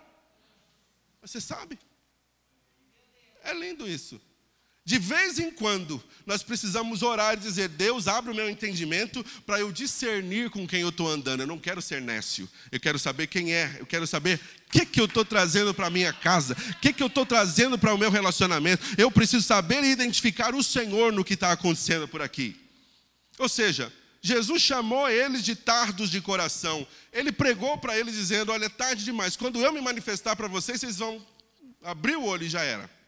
[1.23, 1.79] Você sabe?
[3.43, 4.21] É lindo isso.
[4.85, 9.61] De vez em quando, nós precisamos orar e dizer: Deus, abre o meu entendimento para
[9.61, 11.41] eu discernir com quem eu estou andando.
[11.41, 14.85] Eu não quero ser nécio, eu quero saber quem é, eu quero saber o que,
[14.85, 17.95] que eu estou trazendo para a minha casa, o que, que eu estou trazendo para
[17.95, 18.85] o meu relacionamento.
[18.99, 22.57] Eu preciso saber e identificar o Senhor no que está acontecendo por aqui.
[23.39, 26.85] Ou seja, Jesus chamou eles de tardos de coração.
[27.13, 29.37] Ele pregou para eles dizendo: Olha, é tarde demais.
[29.37, 31.25] Quando eu me manifestar para vocês, vocês vão
[31.85, 33.02] abrir o olho e já era.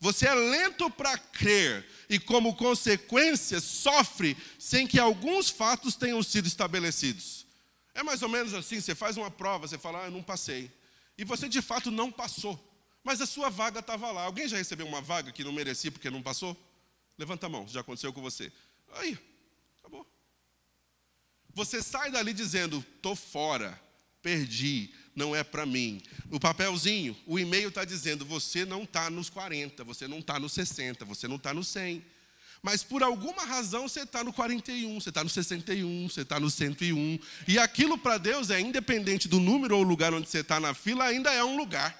[0.00, 6.48] Você é lento para crer e, como consequência, sofre sem que alguns fatos tenham sido
[6.48, 7.46] estabelecidos.
[7.94, 10.72] É mais ou menos assim: você faz uma prova, você fala, ah, eu não passei.
[11.18, 12.58] E você de fato não passou.
[13.04, 14.22] Mas a sua vaga estava lá.
[14.22, 16.56] Alguém já recebeu uma vaga que não merecia porque não passou?
[17.18, 18.50] Levanta a mão, já aconteceu com você.
[18.94, 19.18] Aí,
[19.78, 20.06] acabou.
[21.52, 23.78] Você sai dali dizendo, estou fora,
[24.22, 26.00] perdi, não é para mim.
[26.30, 30.52] O papelzinho, o e-mail está dizendo: você não está nos 40, você não está nos
[30.54, 32.02] 60, você não está no 100.
[32.62, 36.50] Mas por alguma razão você está no 41, você está no 61, você está no
[36.50, 37.18] 101.
[37.46, 41.04] E aquilo para Deus é independente do número ou lugar onde você está na fila,
[41.04, 41.98] ainda é um lugar.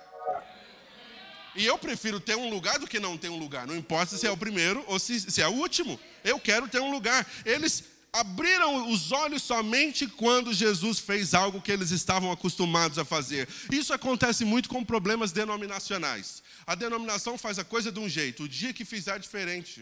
[1.57, 3.67] E eu prefiro ter um lugar do que não ter um lugar.
[3.67, 5.99] Não importa se é o primeiro ou se, se é o último.
[6.23, 7.27] Eu quero ter um lugar.
[7.45, 13.49] Eles abriram os olhos somente quando Jesus fez algo que eles estavam acostumados a fazer.
[13.71, 16.43] Isso acontece muito com problemas denominacionais.
[16.67, 19.81] A denominação faz a coisa de um jeito, o dia que fizer diferente.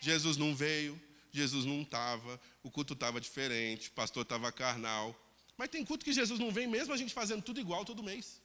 [0.00, 1.00] Jesus não veio,
[1.32, 5.18] Jesus não estava, o culto estava diferente, o pastor estava carnal.
[5.56, 8.40] Mas tem culto que Jesus não vem, mesmo a gente fazendo tudo igual todo mês.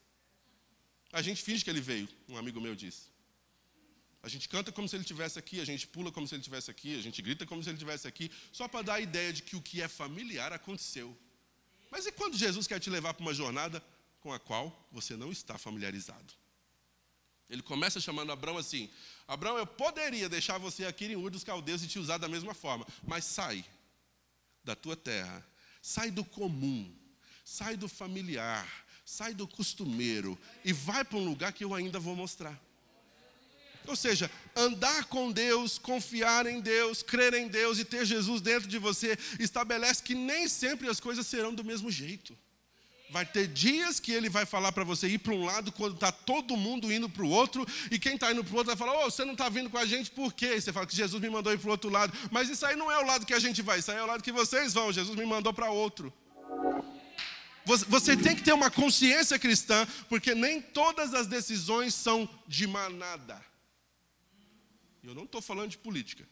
[1.12, 3.19] A gente finge que ele veio, um amigo meu disse.
[4.22, 6.70] A gente canta como se ele estivesse aqui, a gente pula como se ele estivesse
[6.70, 9.42] aqui, a gente grita como se ele estivesse aqui, só para dar a ideia de
[9.42, 11.18] que o que é familiar aconteceu.
[11.90, 13.84] Mas e quando Jesus quer te levar para uma jornada
[14.20, 16.34] com a qual você não está familiarizado?
[17.50, 18.90] Ele começa chamando Abraão assim:
[19.28, 22.54] Abraão, eu poderia deixar você aqui em Ur dos Caldeus e te usar da mesma
[22.54, 23.66] forma, mas sai
[24.64, 25.46] da tua terra,
[25.82, 26.94] sai do comum,
[27.44, 32.16] sai do familiar, sai do costumeiro e vai para um lugar que eu ainda vou
[32.16, 32.60] mostrar.
[33.90, 38.70] Ou seja, andar com Deus, confiar em Deus, crer em Deus e ter Jesus dentro
[38.70, 42.38] de você, estabelece que nem sempre as coisas serão do mesmo jeito.
[43.10, 46.12] Vai ter dias que ele vai falar para você ir para um lado quando está
[46.12, 49.04] todo mundo indo para o outro, e quem está indo para o outro vai falar:
[49.04, 50.54] oh, você não está vindo com a gente por quê?
[50.56, 52.16] E você fala que Jesus me mandou ir para o outro lado.
[52.30, 54.06] Mas isso aí não é o lado que a gente vai, isso aí é o
[54.06, 54.94] lado que vocês vão.
[54.94, 56.14] Jesus me mandou para outro.
[57.66, 63.49] Você tem que ter uma consciência cristã, porque nem todas as decisões são de manada.
[65.10, 66.24] Eu não estou falando de política.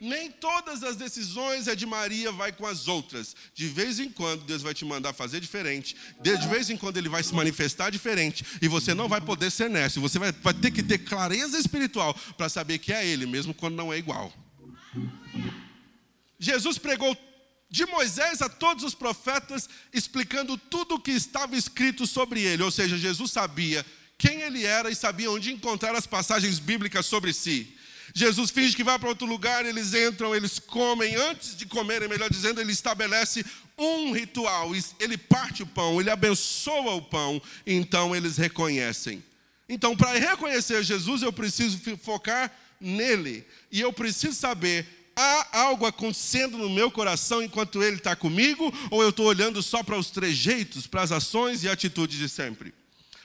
[0.00, 3.36] Nem todas as decisões é de Maria vai com as outras.
[3.54, 5.96] De vez em quando Deus vai te mandar fazer diferente.
[6.20, 8.44] De vez em quando Ele vai se manifestar diferente.
[8.60, 10.02] E você não vai poder ser nécio.
[10.02, 13.76] Você vai, vai ter que ter clareza espiritual para saber que é Ele, mesmo quando
[13.76, 14.34] não é igual.
[16.40, 17.16] Jesus pregou
[17.70, 22.64] de Moisés a todos os profetas, explicando tudo o que estava escrito sobre ele.
[22.64, 23.86] Ou seja, Jesus sabia
[24.18, 27.76] quem ele era e sabia onde encontrar as passagens bíblicas sobre si.
[28.14, 31.14] Jesus finge que vai para outro lugar, eles entram, eles comem.
[31.16, 33.44] Antes de comerem, melhor dizendo, ele estabelece
[33.76, 34.70] um ritual.
[34.98, 39.22] Ele parte o pão, ele abençoa o pão, então eles reconhecem.
[39.68, 42.50] Então, para reconhecer Jesus, eu preciso focar
[42.80, 43.44] nele.
[43.70, 44.86] E eu preciso saber
[45.16, 49.82] há algo acontecendo no meu coração enquanto Ele está comigo, ou eu estou olhando só
[49.82, 52.72] para os trejeitos, para as ações e atitudes de sempre?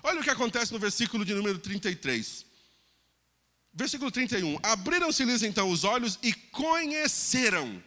[0.03, 2.45] Olha o que acontece no versículo de número 33.
[3.73, 4.59] Versículo 31.
[4.63, 7.81] Abriram-se-lhes então os olhos e conheceram.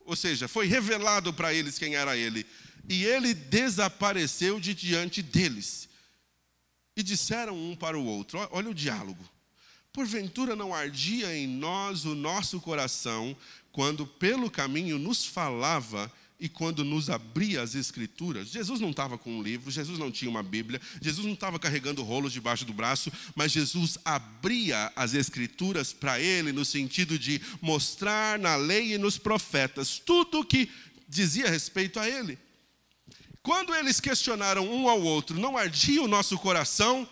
[0.00, 2.46] Ou seja, foi revelado para eles quem era ele.
[2.88, 5.88] E ele desapareceu de diante deles.
[6.96, 9.28] E disseram um para o outro: Olha o diálogo.
[9.92, 13.36] Porventura não ardia em nós o nosso coração
[13.72, 19.38] quando pelo caminho nos falava e quando nos abria as escrituras, Jesus não estava com
[19.38, 23.12] um livro, Jesus não tinha uma Bíblia, Jesus não estava carregando rolos debaixo do braço,
[23.34, 29.18] mas Jesus abria as escrituras para ele no sentido de mostrar na lei e nos
[29.18, 30.70] profetas tudo o que
[31.06, 32.38] dizia respeito a ele.
[33.42, 37.08] Quando eles questionaram um ao outro, não ardia o nosso coração?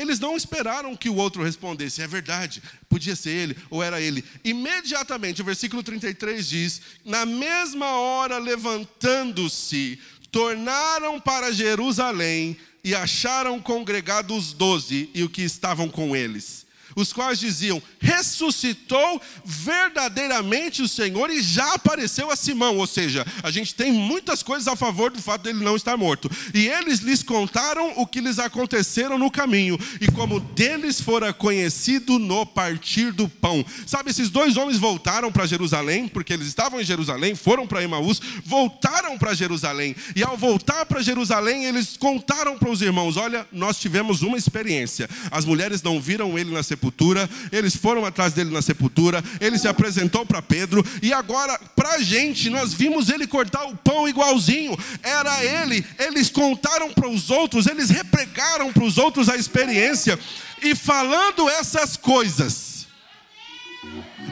[0.00, 4.24] Eles não esperaram que o outro respondesse, é verdade, podia ser ele ou era ele.
[4.42, 9.98] Imediatamente, o versículo 33 diz: Na mesma hora, levantando-se,
[10.32, 16.69] tornaram para Jerusalém e acharam congregados os doze e o que estavam com eles
[17.00, 22.76] os quais diziam: ressuscitou verdadeiramente o Senhor e já apareceu a Simão.
[22.76, 26.30] Ou seja, a gente tem muitas coisas a favor do fato dele não estar morto.
[26.54, 32.18] E eles lhes contaram o que lhes aconteceram no caminho e como deles fora conhecido
[32.18, 33.64] no partir do pão.
[33.86, 38.20] Sabe, esses dois homens voltaram para Jerusalém, porque eles estavam em Jerusalém, foram para Emaús,
[38.44, 39.96] voltaram para Jerusalém.
[40.14, 45.08] E ao voltar para Jerusalém, eles contaram para os irmãos: Olha, nós tivemos uma experiência.
[45.30, 49.58] As mulheres não viram ele na sepultura sepultura, eles foram atrás dele na sepultura, ele
[49.58, 54.08] se apresentou para Pedro, e agora, para a gente, nós vimos ele cortar o pão
[54.08, 60.18] igualzinho, era ele, eles contaram para os outros, eles repregaram para os outros a experiência,
[60.62, 62.86] e falando essas coisas,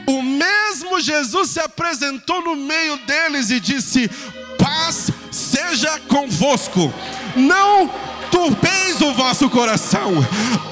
[0.05, 4.09] o mesmo Jesus se apresentou no meio deles e disse:
[4.57, 6.93] Paz seja convosco.
[7.35, 7.91] Não
[8.31, 10.13] turbeis o vosso coração.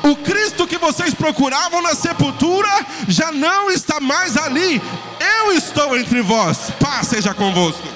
[0.03, 2.69] O Cristo que vocês procuravam na sepultura
[3.07, 4.81] já não está mais ali.
[5.19, 6.71] Eu estou entre vós.
[6.79, 7.87] Paz seja convosco.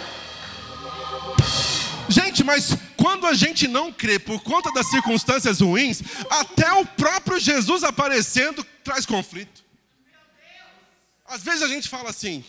[2.07, 7.39] Gente, mas quando a gente não crê por conta das circunstâncias ruins, até o próprio
[7.39, 9.63] Jesus aparecendo traz conflito.
[11.25, 12.43] Às vezes a gente fala assim: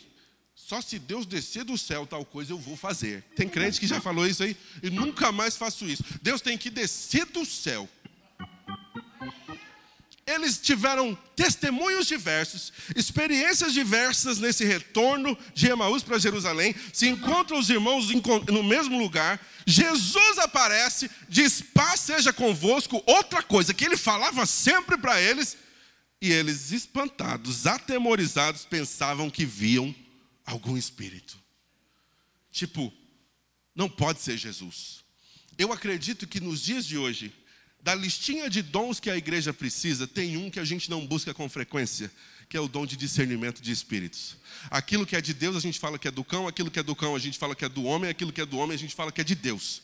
[0.72, 3.22] só se Deus descer do céu tal coisa eu vou fazer.
[3.36, 6.02] Tem crente que já falou isso aí e nunca mais faço isso.
[6.22, 7.86] Deus tem que descer do céu.
[10.26, 16.74] Eles tiveram testemunhos diversos, experiências diversas nesse retorno de Emaús para Jerusalém.
[16.90, 18.08] Se encontram os irmãos
[18.48, 19.38] no mesmo lugar.
[19.66, 23.02] Jesus aparece, diz: Paz seja convosco.
[23.04, 25.54] Outra coisa que ele falava sempre para eles.
[26.18, 29.94] E eles, espantados, atemorizados, pensavam que viam
[30.45, 31.36] algum espírito.
[32.51, 32.93] Tipo,
[33.74, 35.03] não pode ser Jesus.
[35.57, 37.32] Eu acredito que nos dias de hoje,
[37.80, 41.34] da listinha de dons que a igreja precisa, tem um que a gente não busca
[41.34, 42.11] com frequência,
[42.49, 44.36] que é o dom de discernimento de espíritos.
[44.70, 46.82] Aquilo que é de Deus, a gente fala que é do cão, aquilo que é
[46.82, 48.78] do cão, a gente fala que é do homem, aquilo que é do homem, a
[48.78, 49.82] gente fala que é de Deus.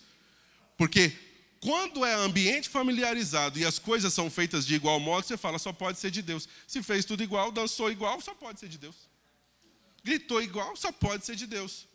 [0.77, 1.13] Porque
[1.61, 5.73] quando é ambiente familiarizado e as coisas são feitas de igual modo, você fala, só
[5.73, 6.49] pode ser de Deus.
[6.67, 9.09] Se fez tudo igual, dançou igual, só pode ser de Deus
[10.09, 11.87] gritou igual, só pode ser de Deus.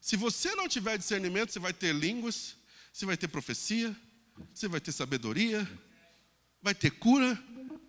[0.00, 2.56] Se você não tiver discernimento, você vai ter línguas,
[2.90, 3.94] você vai ter profecia,
[4.54, 5.68] você vai ter sabedoria,
[6.62, 7.38] vai ter cura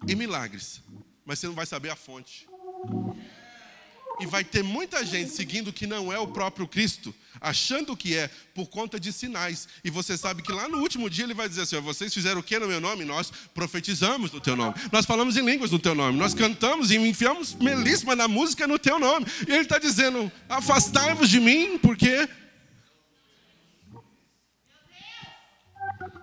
[0.06, 0.82] e milagres,
[1.24, 2.46] mas você não vai saber a fonte.
[4.22, 8.30] E vai ter muita gente seguindo que não é o próprio Cristo, achando que é
[8.54, 9.68] por conta de sinais.
[9.84, 12.44] E você sabe que lá no último dia ele vai dizer assim: vocês fizeram o
[12.44, 13.04] que no meu nome?
[13.04, 14.76] Nós profetizamos no teu nome.
[14.92, 16.18] Nós falamos em línguas no teu nome.
[16.20, 19.26] Nós cantamos e enfiamos melisma na música no teu nome.
[19.48, 22.30] E ele está dizendo: afastai-vos de mim, porque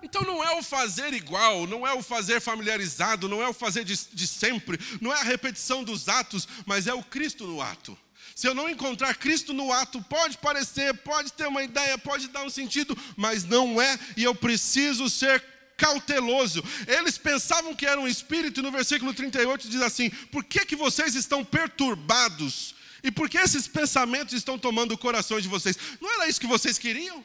[0.09, 3.83] Então não é o fazer igual, não é o fazer familiarizado, não é o fazer
[3.83, 7.95] de, de, sempre, não é a repetição dos atos, mas é o Cristo no ato.
[8.33, 12.43] Se eu não encontrar Cristo no ato, pode parecer, pode ter uma ideia, pode dar
[12.43, 15.43] um sentido, mas não é, e eu preciso ser
[15.77, 16.63] cauteloso.
[16.87, 20.75] Eles pensavam que era um espírito, e no versículo 38 diz assim: Por que, que
[20.75, 22.73] vocês estão perturbados?
[23.03, 25.77] E por que esses pensamentos estão tomando o coração de vocês?
[26.01, 27.23] Não era isso que vocês queriam?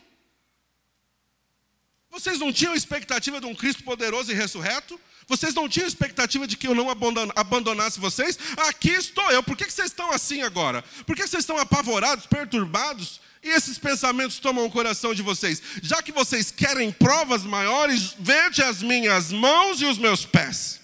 [2.15, 5.01] Vocês não tinham expectativa de um Cristo poderoso e ressurreto?
[5.27, 6.89] Vocês não tinham expectativa de que eu não
[7.35, 8.39] abandonasse vocês?
[8.69, 9.43] Aqui estou eu.
[9.43, 10.85] Por que vocês estão assim agora?
[11.05, 13.21] Por que vocês estão apavorados, perturbados?
[13.43, 15.61] E esses pensamentos tomam o coração de vocês?
[15.83, 20.81] Já que vocês querem provas maiores, vede as minhas mãos e os meus pés.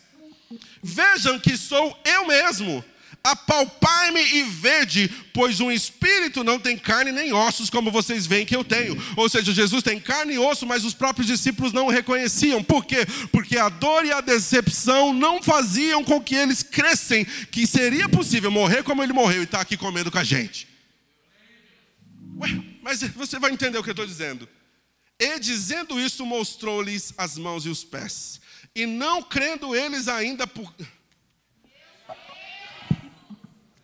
[0.82, 2.84] Vejam que sou eu mesmo.
[3.22, 8.56] Apalpai-me e vede, pois um espírito não tem carne nem ossos, como vocês veem que
[8.56, 8.96] eu tenho.
[9.14, 12.64] Ou seja, Jesus tem carne e osso, mas os próprios discípulos não o reconheciam.
[12.64, 13.06] Por quê?
[13.30, 18.50] Porque a dor e a decepção não faziam com que eles crescem que seria possível
[18.50, 20.66] morrer como ele morreu e estar tá aqui comendo com a gente.
[22.38, 22.48] Ué,
[22.82, 24.48] mas você vai entender o que eu estou dizendo.
[25.18, 28.40] E dizendo isso, mostrou-lhes as mãos e os pés.
[28.74, 30.72] E não crendo eles ainda por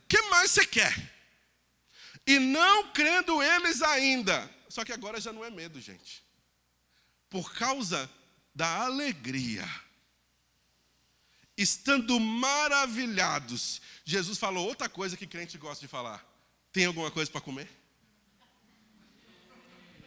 [0.08, 0.94] que mais você quer?
[2.26, 4.50] E não crendo eles ainda.
[4.68, 6.24] Só que agora já não é medo, gente.
[7.30, 8.10] Por causa
[8.54, 9.64] da alegria.
[11.56, 13.80] Estando maravilhados.
[14.04, 16.24] Jesus falou outra coisa que crente gosta de falar.
[16.72, 17.70] Tem alguma coisa para comer?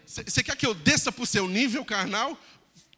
[0.05, 2.39] Você quer que eu desça para o seu nível carnal?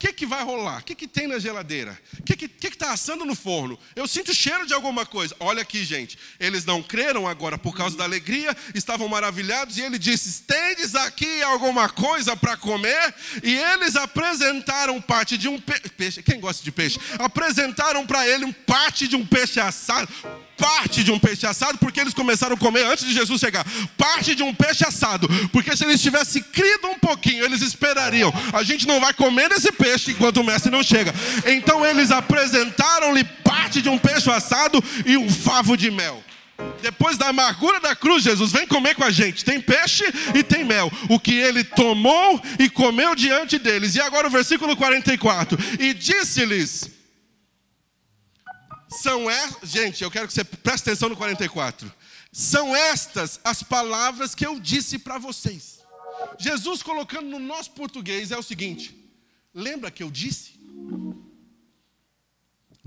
[0.02, 0.80] Que, que vai rolar?
[0.80, 1.98] O que, que tem na geladeira?
[2.20, 3.78] O que está que, que tá assando no forno?
[3.96, 5.36] Eu sinto cheiro de alguma coisa.
[5.40, 6.18] Olha aqui, gente.
[6.40, 11.44] Eles não creram agora por causa da alegria, estavam maravilhados, e ele disse: Tendes aqui
[11.44, 13.14] alguma coisa para comer?
[13.44, 16.24] E eles apresentaram parte de um pe peixe.
[16.24, 17.00] Quem gosta de peixe?
[17.20, 20.12] Apresentaram para ele um parte de um peixe assado
[20.62, 23.66] parte de um peixe assado, porque eles começaram a comer antes de Jesus chegar.
[23.98, 28.32] Parte de um peixe assado, porque se eles tivessem crido um pouquinho, eles esperariam.
[28.54, 31.12] A gente não vai comer esse peixe enquanto o mestre não chega.
[31.48, 36.24] Então eles apresentaram-lhe parte de um peixe assado e um favo de mel.
[36.84, 39.44] Depois da amargura da cruz, Jesus vem comer com a gente.
[39.44, 40.04] Tem peixe
[40.36, 40.92] e tem mel.
[41.10, 43.96] O que ele tomou e comeu diante deles.
[43.96, 45.58] E agora o versículo 44.
[45.80, 47.01] E disse-lhes:
[48.92, 51.92] são estas, gente, eu quero que você preste atenção no 44.
[52.32, 55.80] São estas as palavras que eu disse para vocês.
[56.38, 58.96] Jesus colocando no nosso português é o seguinte:
[59.54, 60.60] lembra que eu disse?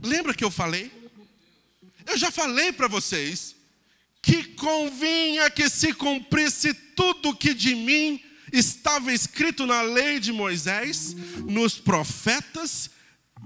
[0.03, 0.93] Lembra que eu falei?
[2.07, 3.57] Eu já falei para vocês
[4.21, 11.15] que convinha que se cumprisse tudo que de mim estava escrito na lei de Moisés,
[11.49, 12.91] nos profetas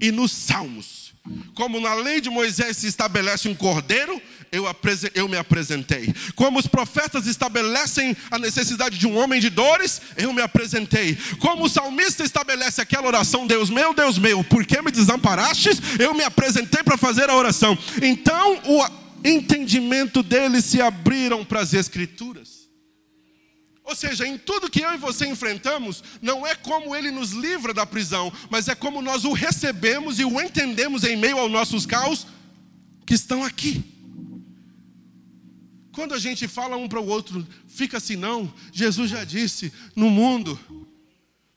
[0.00, 1.07] e nos salmos.
[1.54, 4.20] Como na lei de Moisés se estabelece um cordeiro,
[4.50, 4.64] eu,
[5.14, 6.14] eu, me apresentei.
[6.34, 11.16] Como os profetas estabelecem a necessidade de um homem de dores, eu me apresentei.
[11.38, 15.80] Como o salmista estabelece aquela oração: Deus meu, Deus meu, por que me desamparastes?
[15.98, 17.76] Eu me apresentei para fazer a oração.
[18.02, 18.84] Então o
[19.24, 22.57] entendimento deles se abriram para as Escrituras.
[23.88, 27.72] Ou seja, em tudo que eu e você enfrentamos, não é como ele nos livra
[27.72, 31.86] da prisão, mas é como nós o recebemos e o entendemos em meio aos nossos
[31.86, 32.26] caos
[33.06, 33.82] que estão aqui.
[35.90, 40.10] Quando a gente fala um para o outro, fica assim, não, Jesus já disse: no
[40.10, 40.60] mundo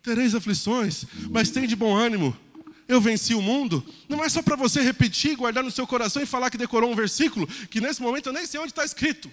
[0.02, 2.34] tereis aflições, mas tem de bom ânimo.
[2.88, 3.86] Eu venci o mundo.
[4.08, 6.96] Não é só para você repetir, guardar no seu coração e falar que decorou um
[6.96, 9.30] versículo, que nesse momento eu nem sei onde está escrito.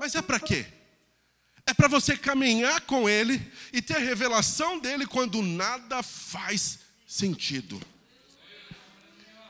[0.00, 0.64] Mas é para quê?
[1.66, 3.40] É para você caminhar com Ele
[3.72, 7.80] e ter revelação dele quando nada faz sentido.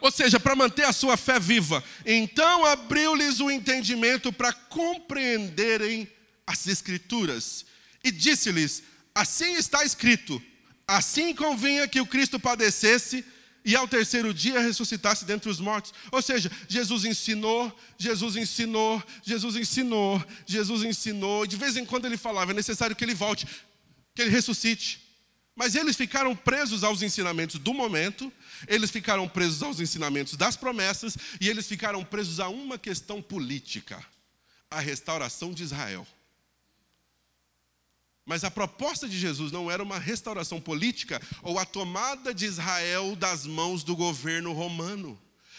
[0.00, 1.82] Ou seja, para manter a sua fé viva.
[2.04, 6.08] Então abriu-lhes o entendimento para compreenderem
[6.46, 7.64] as Escrituras.
[8.02, 8.82] E disse-lhes:
[9.14, 10.42] Assim está escrito,
[10.86, 13.24] assim convinha que o Cristo padecesse
[13.64, 15.94] e ao terceiro dia ressuscitasse dentre os mortos.
[16.10, 21.46] Ou seja, Jesus ensinou, Jesus ensinou, Jesus ensinou, Jesus ensinou.
[21.46, 23.46] De vez em quando ele falava: é necessário que ele volte,
[24.14, 25.00] que ele ressuscite.
[25.54, 28.32] Mas eles ficaram presos aos ensinamentos do momento,
[28.66, 34.04] eles ficaram presos aos ensinamentos das promessas, e eles ficaram presos a uma questão política:
[34.70, 36.06] a restauração de Israel.
[38.25, 43.16] Mas a proposta de Jesus não era uma restauração política ou a tomada de Israel
[43.16, 45.18] das mãos do governo romano.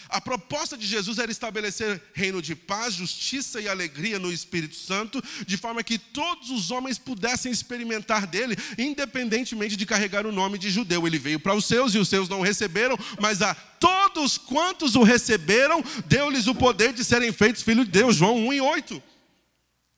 [0.10, 5.24] A proposta de Jesus era estabelecer reino de paz, justiça e alegria no Espírito Santo,
[5.46, 10.70] de forma que todos os homens pudessem experimentar dele, independentemente de carregar o nome de
[10.70, 11.08] judeu.
[11.08, 15.04] Ele veio para os seus e os seus não receberam, mas a todos quantos o
[15.04, 18.16] receberam, deu-lhes o poder de serem feitos filhos de Deus.
[18.16, 19.13] João 1 e 8.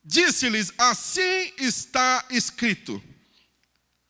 [0.06, 3.02] Disse-lhes: Assim está escrito.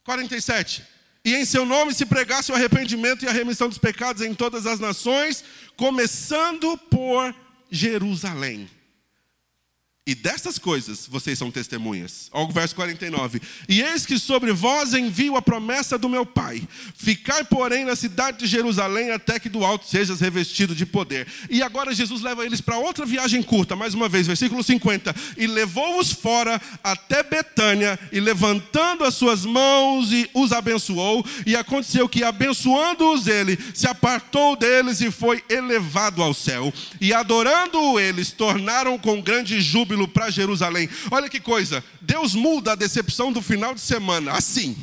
[0.03, 0.85] 47.
[1.23, 4.67] E em seu nome se pregasse o arrependimento e a remissão dos pecados em todas
[4.67, 5.43] as nações,
[5.75, 7.33] começando por
[7.71, 8.69] Jerusalém.
[10.07, 12.29] E dessas coisas vocês são testemunhas.
[12.31, 13.41] Olha o verso 49.
[13.67, 16.61] E eis que sobre vós envio a promessa do meu Pai.
[16.95, 21.25] Ficai, porém, na cidade de Jerusalém até que do alto sejas revestido de poder.
[21.49, 25.15] E agora Jesus leva eles para outra viagem curta, mais uma vez, versículo 50.
[25.37, 31.25] E levou-os fora até Betânia, e levantando as suas mãos, e os abençoou.
[31.47, 36.71] E aconteceu que, abençoando-os ele, se apartou deles e foi elevado ao céu.
[37.01, 40.89] E adorando-o eles, tornaram com grande júbilo júbilo para Jerusalém.
[41.09, 44.75] Olha que coisa, Deus muda a decepção do final de semana assim.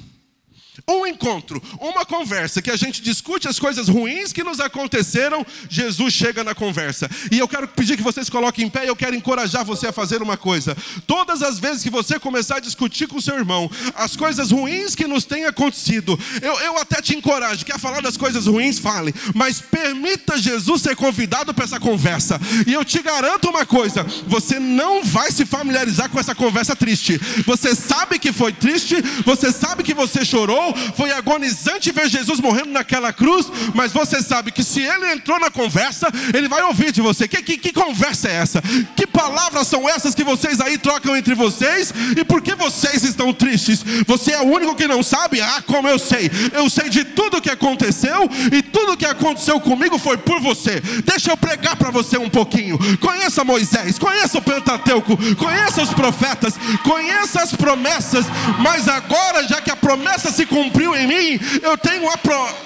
[0.89, 6.13] Um encontro, uma conversa que a gente discute as coisas ruins que nos aconteceram, Jesus
[6.13, 7.09] chega na conversa.
[7.31, 9.93] E eu quero pedir que vocês coloquem em pé e eu quero encorajar você a
[9.93, 10.77] fazer uma coisa.
[11.07, 14.95] Todas as vezes que você começar a discutir com o seu irmão as coisas ruins
[14.95, 19.15] que nos têm acontecido, eu, eu até te encorajo, quer falar das coisas ruins, fale,
[19.35, 22.41] mas permita Jesus ser convidado para essa conversa.
[22.67, 27.21] E eu te garanto uma coisa: você não vai se familiarizar com essa conversa triste.
[27.47, 32.71] Você sabe que foi triste, você sabe que você chorou foi agonizante ver Jesus morrendo
[32.71, 37.01] naquela cruz, mas você sabe que se ele entrou na conversa, ele vai ouvir de
[37.01, 37.29] você.
[37.29, 38.63] Que, que, que conversa é essa?
[38.97, 41.93] Que palavras são essas que vocês aí trocam entre vocês?
[42.17, 43.85] E por que vocês estão tristes?
[44.07, 45.41] Você é o único que não sabe?
[45.41, 46.31] Ah, como eu sei.
[46.53, 50.81] Eu sei de tudo que aconteceu e tudo que aconteceu comigo foi por você.
[51.05, 52.79] Deixa eu pregar para você um pouquinho.
[52.99, 56.55] Conheça Moisés, conheça o Pentateuco, conheça os profetas,
[56.85, 58.27] conheça as promessas,
[58.61, 60.62] mas agora, já que a promessa se cumpriu
[60.97, 62.05] em mim, eu tenho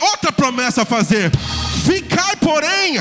[0.00, 1.30] outra promessa a fazer.
[1.84, 2.98] Ficai, porém,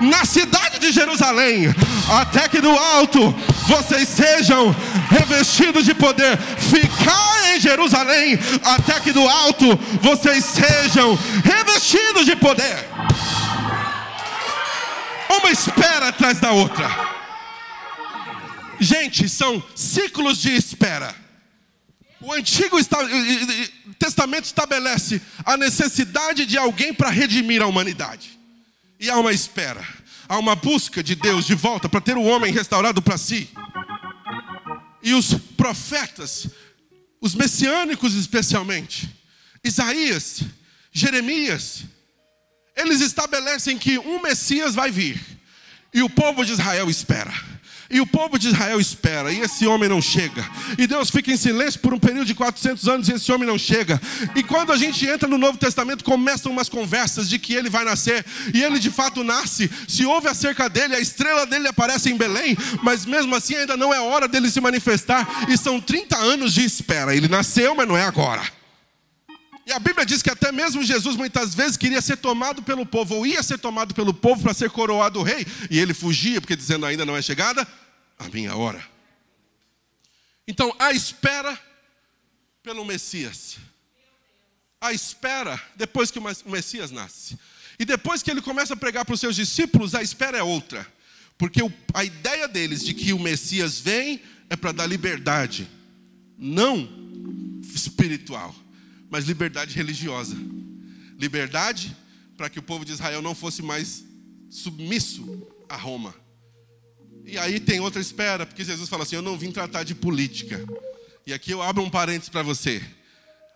[0.00, 1.72] na cidade de Jerusalém,
[2.20, 3.30] até que do alto
[3.68, 4.74] vocês sejam
[5.08, 6.36] revestidos de poder.
[6.58, 12.88] Ficai em Jerusalém, até que do alto vocês sejam revestidos de poder.
[15.28, 16.88] Uma espera atrás da outra.
[18.80, 21.23] Gente, são ciclos de espera.
[22.24, 22.78] O Antigo
[23.98, 28.38] Testamento estabelece a necessidade de alguém para redimir a humanidade.
[28.98, 29.86] E há uma espera,
[30.26, 33.50] há uma busca de Deus de volta para ter o homem restaurado para si.
[35.02, 36.48] E os profetas,
[37.20, 39.14] os messiânicos especialmente,
[39.62, 40.44] Isaías,
[40.90, 41.84] Jeremias,
[42.74, 45.20] eles estabelecem que um Messias vai vir
[45.92, 47.34] e o povo de Israel espera.
[47.90, 50.48] E o povo de Israel espera, e esse homem não chega.
[50.78, 53.58] E Deus fica em silêncio por um período de 400 anos, e esse homem não
[53.58, 54.00] chega.
[54.34, 57.84] E quando a gente entra no Novo Testamento, começam umas conversas de que ele vai
[57.84, 59.70] nascer, e ele de fato nasce.
[59.86, 63.92] Se ouve acerca dele, a estrela dele aparece em Belém, mas mesmo assim ainda não
[63.92, 67.14] é hora dele se manifestar, e são 30 anos de espera.
[67.14, 68.42] Ele nasceu, mas não é agora.
[69.66, 73.16] E a Bíblia diz que até mesmo Jesus muitas vezes queria ser tomado pelo povo,
[73.16, 76.84] ou ia ser tomado pelo povo para ser coroado rei, e ele fugia, porque dizendo
[76.84, 77.66] ainda não é chegada
[78.18, 78.84] a minha hora.
[80.46, 81.58] Então, a espera
[82.62, 83.56] pelo Messias.
[84.80, 87.38] A espera depois que o Messias nasce.
[87.78, 90.86] E depois que ele começa a pregar para os seus discípulos, a espera é outra.
[91.38, 91.60] Porque
[91.92, 95.68] a ideia deles de que o Messias vem é para dar liberdade,
[96.38, 96.88] não
[97.74, 98.54] espiritual,
[99.10, 100.36] mas liberdade religiosa.
[101.18, 101.96] Liberdade
[102.36, 104.04] para que o povo de Israel não fosse mais
[104.50, 106.14] submisso a Roma.
[107.24, 110.64] E aí tem outra espera, porque Jesus fala assim: Eu não vim tratar de política.
[111.26, 112.82] E aqui eu abro um parênteses para você.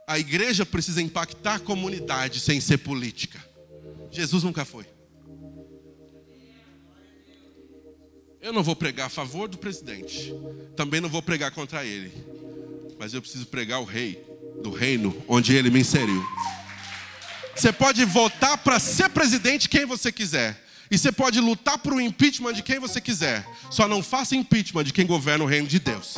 [0.07, 3.45] A igreja precisa impactar a comunidade sem ser política.
[4.11, 4.87] Jesus nunca foi.
[8.41, 10.33] Eu não vou pregar a favor do presidente,
[10.77, 12.13] também não vou pregar contra ele,
[12.99, 14.25] mas eu preciso pregar o rei
[14.63, 16.25] do reino onde ele me inseriu.
[17.55, 22.01] Você pode votar para ser presidente quem você quiser, e você pode lutar por um
[22.01, 23.47] impeachment de quem você quiser.
[23.71, 26.17] Só não faça impeachment de quem governa o reino de Deus.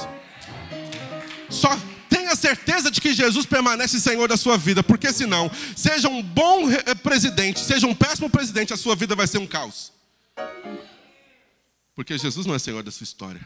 [1.48, 1.76] Só
[2.08, 6.70] tenha certeza de que Jesus permanece Senhor da sua vida, porque senão, seja um bom
[6.70, 9.92] eh, presidente, seja um péssimo presidente, a sua vida vai ser um caos.
[11.94, 13.40] Porque Jesus não é Senhor da sua história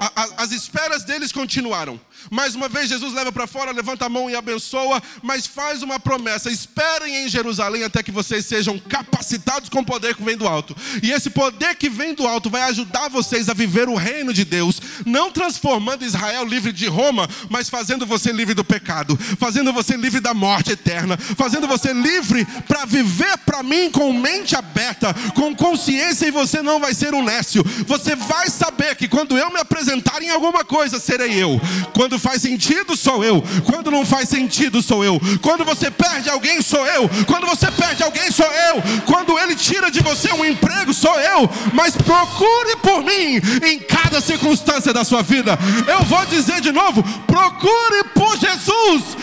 [0.00, 2.00] a, as esperas deles continuaram.
[2.30, 5.98] Mais uma vez, Jesus leva para fora, levanta a mão e abençoa, mas faz uma
[5.98, 10.46] promessa: esperem em Jerusalém até que vocês sejam capacitados com o poder que vem do
[10.46, 10.76] alto.
[11.02, 14.44] E esse poder que vem do alto vai ajudar vocês a viver o reino de
[14.44, 19.96] Deus, não transformando Israel livre de Roma, mas fazendo você livre do pecado, fazendo você
[19.96, 25.54] livre da morte eterna, fazendo você livre para viver para mim com mente aberta, com
[25.54, 27.64] consciência, e você não vai ser um nécio.
[27.86, 31.60] Você vai saber que quando eu me apresentar, representar em alguma coisa, serei eu.
[31.94, 33.42] Quando faz sentido, sou eu.
[33.64, 35.20] Quando não faz sentido, sou eu.
[35.40, 37.08] Quando você perde alguém, sou eu.
[37.26, 38.82] Quando você perde alguém, sou eu.
[39.06, 41.48] Quando ele tira de você um emprego, sou eu.
[41.72, 45.58] Mas procure por mim em cada circunstância da sua vida.
[45.86, 49.16] Eu vou dizer de novo: procure por Jesus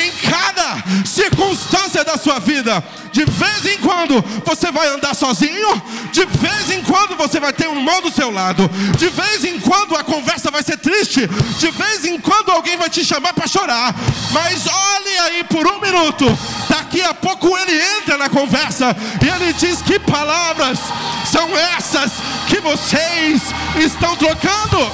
[0.00, 2.82] em cada circunstância da sua vida.
[3.12, 5.82] De vez em quando você vai andar sozinho,
[6.12, 9.58] de vez em quando você vai ter um irmão do seu lado, de vez em
[9.60, 11.26] quando a conversa vai ser triste,
[11.58, 13.94] de vez em quando alguém vai te chamar para chorar,
[14.32, 16.26] mas olhe aí por um minuto,
[16.68, 20.78] daqui a pouco ele entra na conversa e ele diz: Que palavras
[21.24, 22.12] são essas
[22.48, 23.42] que vocês
[23.76, 24.90] estão trocando?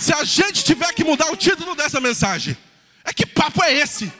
[0.00, 2.56] Se a gente tiver que mudar o título dessa mensagem,
[3.04, 4.10] é que papo é esse?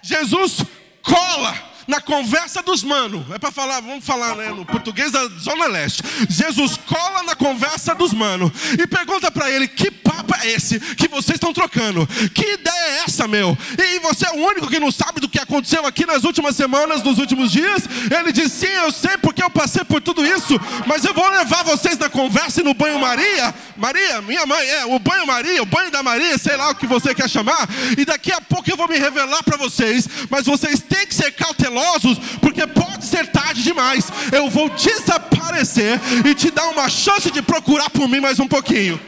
[0.00, 0.58] Jesus
[1.02, 3.24] cola na conversa dos manos.
[3.32, 6.02] É para falar, vamos falar né, no português da Zona Leste.
[6.28, 11.08] Jesus cola na conversa dos manos e pergunta para ele: Que papo é esse que
[11.08, 12.06] vocês estão trocando?
[12.34, 13.56] Que ideia é essa, meu?
[13.78, 17.02] E você é o único que não sabe do que aconteceu aqui nas últimas semanas,
[17.02, 17.82] nos últimos dias?
[18.10, 21.64] Ele diz: Sim, eu sei porque eu passei por tudo isso, mas eu vou levar
[21.64, 23.54] vocês na conversa e no banho-maria.
[23.82, 27.12] Maria, minha mãe, é, o banho-maria, o banho da Maria, sei lá o que você
[27.12, 27.68] quer chamar.
[27.98, 31.32] E daqui a pouco eu vou me revelar para vocês, mas vocês têm que ser
[31.32, 34.06] cautelosos, porque pode ser tarde demais.
[34.30, 39.00] Eu vou desaparecer e te dar uma chance de procurar por mim mais um pouquinho.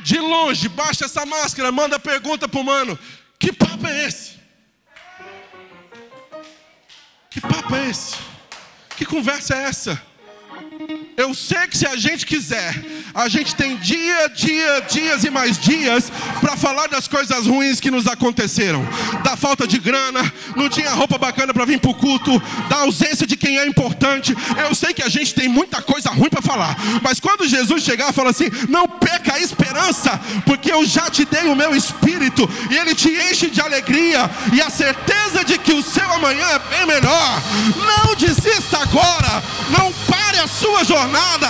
[0.00, 2.98] De longe, baixa essa máscara, manda pergunta pro mano:
[3.38, 4.32] Que papo é esse?
[7.30, 8.16] Que papo é esse?
[8.96, 10.07] Que conversa é essa?
[11.16, 12.80] Eu sei que se a gente quiser,
[13.12, 17.90] a gente tem dia, dia, dias e mais dias para falar das coisas ruins que
[17.90, 18.86] nos aconteceram.
[19.24, 23.26] Da falta de grana, não tinha roupa bacana para vir para o culto, da ausência
[23.26, 24.34] de quem é importante.
[24.58, 26.76] Eu sei que a gente tem muita coisa ruim para falar.
[27.02, 31.48] Mas quando Jesus chegar falar assim: não perca a esperança, porque eu já te dei
[31.48, 35.82] o meu espírito, e ele te enche de alegria e a certeza de que o
[35.82, 37.42] seu amanhã é bem melhor.
[37.76, 41.48] Não desista agora, não pare a sua jornada.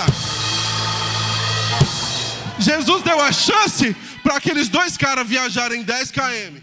[2.59, 6.61] Jesus deu a chance para aqueles dois caras viajarem 10 km.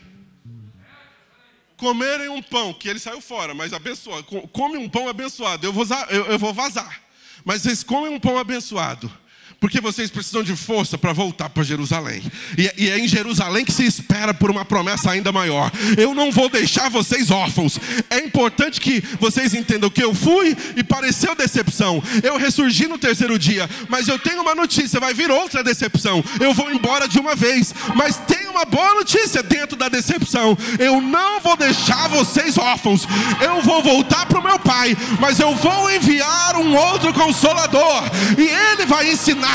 [1.77, 4.23] Comerem um pão, que ele saiu fora, mas abençoa.
[4.23, 5.67] Come um pão abençoado.
[5.67, 7.03] Eu vou, eu, eu vou vazar.
[7.45, 9.13] Mas eles comem um pão abençoado
[9.59, 12.23] porque vocês precisam de força para voltar para Jerusalém.
[12.57, 15.73] E, e, é em Jerusalém que se espera por uma promessa ainda maior.
[15.97, 17.79] Eu não vou deixar vocês órfãos.
[18.11, 22.03] É importante que vocês entendam que eu fui e pareceu decepção.
[22.23, 26.23] Eu ressurgi no terceiro dia, mas eu tenho uma notícia: vai vir outra decepção.
[26.39, 30.57] Eu vou embora de uma vez, mas tem uma boa notícia dentro da decepção.
[30.79, 33.07] Eu não vou deixar vocês órfãos.
[33.41, 38.03] Eu vou voltar para o meu pai, mas eu vou enviar um outro consolador
[38.37, 39.46] e ele vai ensinar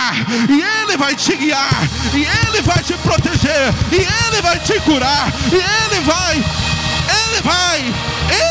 [0.50, 1.70] e Ele vai te guiar,
[2.14, 7.80] e Ele vai te proteger, e Ele vai te curar, e Ele vai, Ele vai,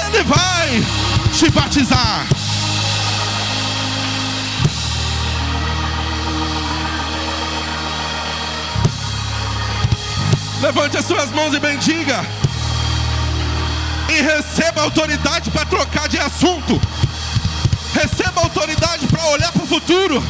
[0.08, 0.82] Ele vai
[1.32, 2.26] te batizar.
[10.60, 12.22] Levante as suas mãos e bendiga.
[14.10, 16.80] E receba autoridade para trocar de assunto.
[17.94, 20.22] Receba autoridade para olhar para o futuro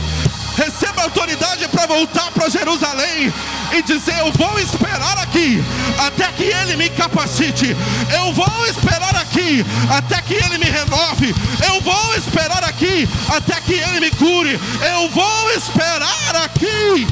[0.61, 3.33] receba autoridade para voltar para Jerusalém
[3.73, 5.65] e dizer: Eu vou esperar aqui
[5.99, 7.75] até que Ele me capacite,
[8.15, 11.35] eu vou esperar aqui até que Ele me renove,
[11.67, 14.61] eu vou esperar aqui até que Ele me cure,
[14.93, 17.07] eu vou esperar aqui.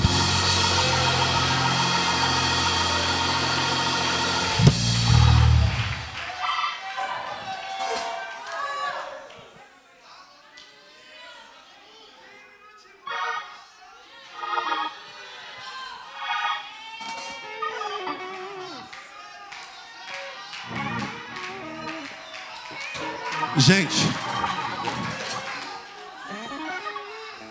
[23.68, 23.96] Gente,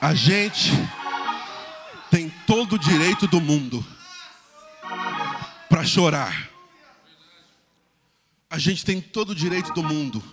[0.01, 0.71] a gente
[2.09, 3.85] tem todo o direito do mundo
[5.69, 6.49] para chorar.
[8.49, 10.23] A gente tem todo o direito do mundo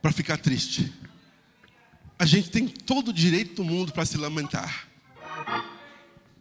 [0.00, 0.90] para ficar triste.
[2.18, 4.88] A gente tem todo o direito do mundo para se lamentar.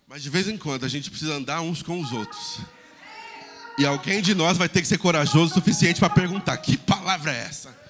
[0.08, 2.62] Mas de vez em quando a gente precisa andar uns com os outros.
[3.78, 7.34] E alguém de nós vai ter que ser corajoso o suficiente para perguntar: que palavra
[7.34, 7.89] é essa?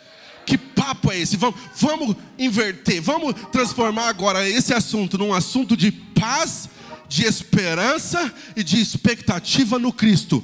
[0.50, 1.38] Que papo é esse?
[1.38, 6.68] Vamos, vamos inverter, vamos transformar agora esse assunto num assunto de paz,
[7.08, 10.43] de esperança e de expectativa no Cristo,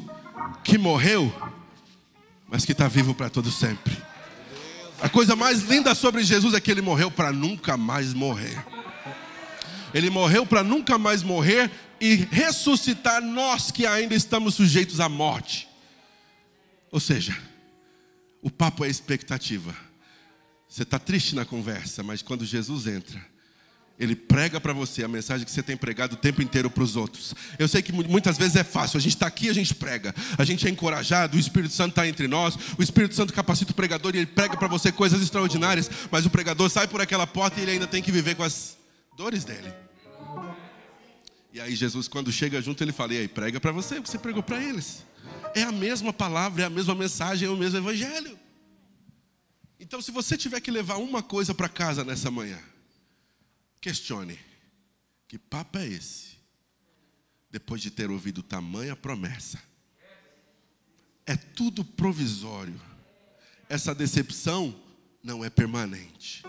[0.63, 1.33] que morreu,
[2.47, 3.97] mas que está vivo para todo sempre.
[5.01, 8.63] A coisa mais linda sobre Jesus é que ele morreu para nunca mais morrer.
[9.91, 15.67] Ele morreu para nunca mais morrer e ressuscitar nós que ainda estamos sujeitos à morte.
[16.91, 17.35] Ou seja,
[18.43, 19.84] o papo é expectativa.
[20.67, 23.23] Você está triste na conversa, mas quando Jesus entra,
[23.97, 26.95] ele prega para você a mensagem que você tem pregado o tempo inteiro para os
[26.95, 27.33] outros.
[27.57, 30.43] Eu sei que muitas vezes é fácil, a gente está aqui, a gente prega, a
[30.43, 34.13] gente é encorajado, o Espírito Santo está entre nós, o Espírito Santo capacita o pregador
[34.13, 37.63] e ele prega para você coisas extraordinárias, mas o pregador sai por aquela porta e
[37.63, 38.77] ele ainda tem que viver com as
[39.15, 39.73] dores dele.
[41.53, 44.09] E aí Jesus, quando chega junto, ele fala: e aí, prega para você o que
[44.09, 45.05] você pregou para eles.
[45.55, 48.37] É a mesma palavra, é a mesma mensagem, é o mesmo evangelho.
[49.79, 52.59] Então, se você tiver que levar uma coisa para casa nessa manhã,
[53.81, 54.39] questione:
[55.27, 56.35] que papo é esse?
[57.51, 59.61] Depois de ter ouvido tamanha promessa,
[61.25, 62.79] é tudo provisório.
[63.67, 64.75] Essa decepção
[65.23, 66.43] não é permanente.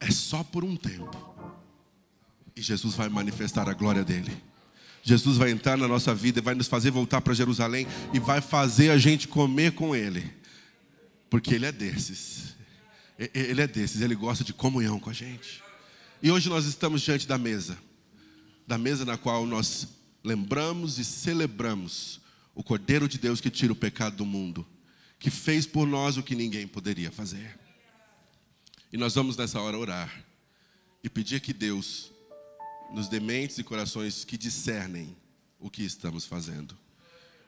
[0.00, 1.34] É só por um tempo.
[2.54, 4.42] E Jesus vai manifestar a glória dele.
[5.02, 8.40] Jesus vai entrar na nossa vida e vai nos fazer voltar para Jerusalém e vai
[8.40, 10.34] fazer a gente comer com ele.
[11.28, 12.54] Porque ele é desses.
[13.18, 15.62] Ele é desses, ele gosta de comunhão com a gente.
[16.22, 17.78] E hoje nós estamos diante da mesa.
[18.66, 19.88] Da mesa na qual nós
[20.22, 22.20] lembramos e celebramos
[22.54, 24.66] o Cordeiro de Deus que tira o pecado do mundo,
[25.18, 27.58] que fez por nós o que ninguém poderia fazer.
[28.92, 30.24] E nós vamos nessa hora orar
[31.02, 32.10] e pedir que Deus
[32.92, 35.16] nos dê mentes e corações que discernem
[35.58, 36.76] o que estamos fazendo.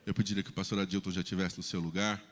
[0.05, 2.23] Eu pediria que o pastor Adilton já estivesse no seu lugar.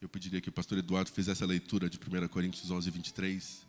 [0.00, 3.66] Eu pediria que o pastor Eduardo fizesse a leitura de 1 Coríntios 11, 23.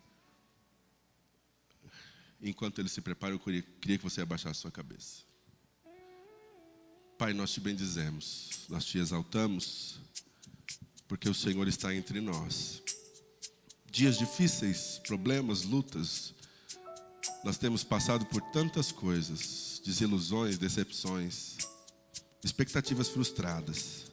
[2.41, 5.23] Enquanto ele se prepara, eu queria, que você abaixasse sua cabeça.
[7.17, 9.99] Pai, nós te bendizemos, nós te exaltamos,
[11.07, 12.81] porque o Senhor está entre nós.
[13.91, 16.33] Dias difíceis, problemas, lutas,
[17.43, 21.57] nós temos passado por tantas coisas, desilusões, decepções,
[22.43, 24.08] expectativas frustradas.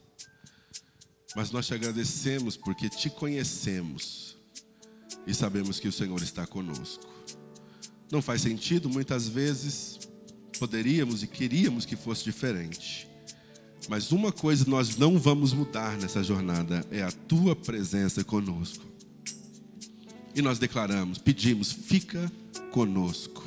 [1.37, 4.37] Mas nós te agradecemos porque te conhecemos
[5.27, 7.07] e sabemos que o Senhor está conosco.
[8.11, 10.07] Não faz sentido muitas vezes
[10.59, 13.07] Poderíamos e queríamos que fosse diferente.
[13.89, 18.85] Mas uma coisa nós não vamos mudar nessa jornada é a tua presença conosco.
[20.35, 22.31] E nós declaramos, pedimos, fica
[22.71, 23.45] conosco.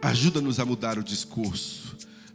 [0.00, 1.89] Ajuda-nos a mudar o discurso.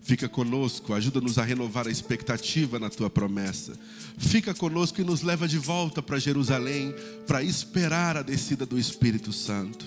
[0.06, 3.74] Fica conosco, ajuda-nos a renovar a expectativa na tua promessa.
[4.20, 6.94] Fica conosco e nos leva de volta para Jerusalém
[7.26, 9.84] para esperar a descida do Espírito Santo.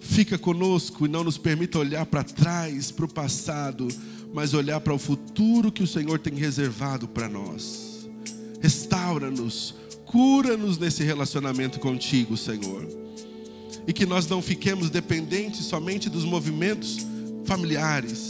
[0.00, 3.86] Fica conosco e não nos permita olhar para trás, para o passado,
[4.32, 8.08] mas olhar para o futuro que o Senhor tem reservado para nós.
[8.62, 9.74] Restaura-nos,
[10.06, 12.88] cura-nos nesse relacionamento contigo, Senhor.
[13.86, 16.96] E que nós não fiquemos dependentes somente dos movimentos
[17.44, 18.29] familiares,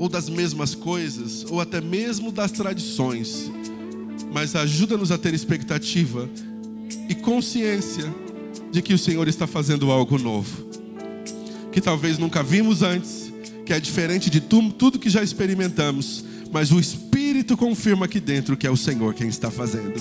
[0.00, 3.52] ou das mesmas coisas, ou até mesmo das tradições,
[4.32, 6.26] mas ajuda-nos a ter expectativa
[7.06, 8.12] e consciência
[8.72, 10.70] de que o Senhor está fazendo algo novo
[11.70, 13.32] que talvez nunca vimos antes,
[13.64, 18.56] que é diferente de tu, tudo que já experimentamos, mas o Espírito confirma aqui dentro
[18.56, 20.00] que é o Senhor quem está fazendo.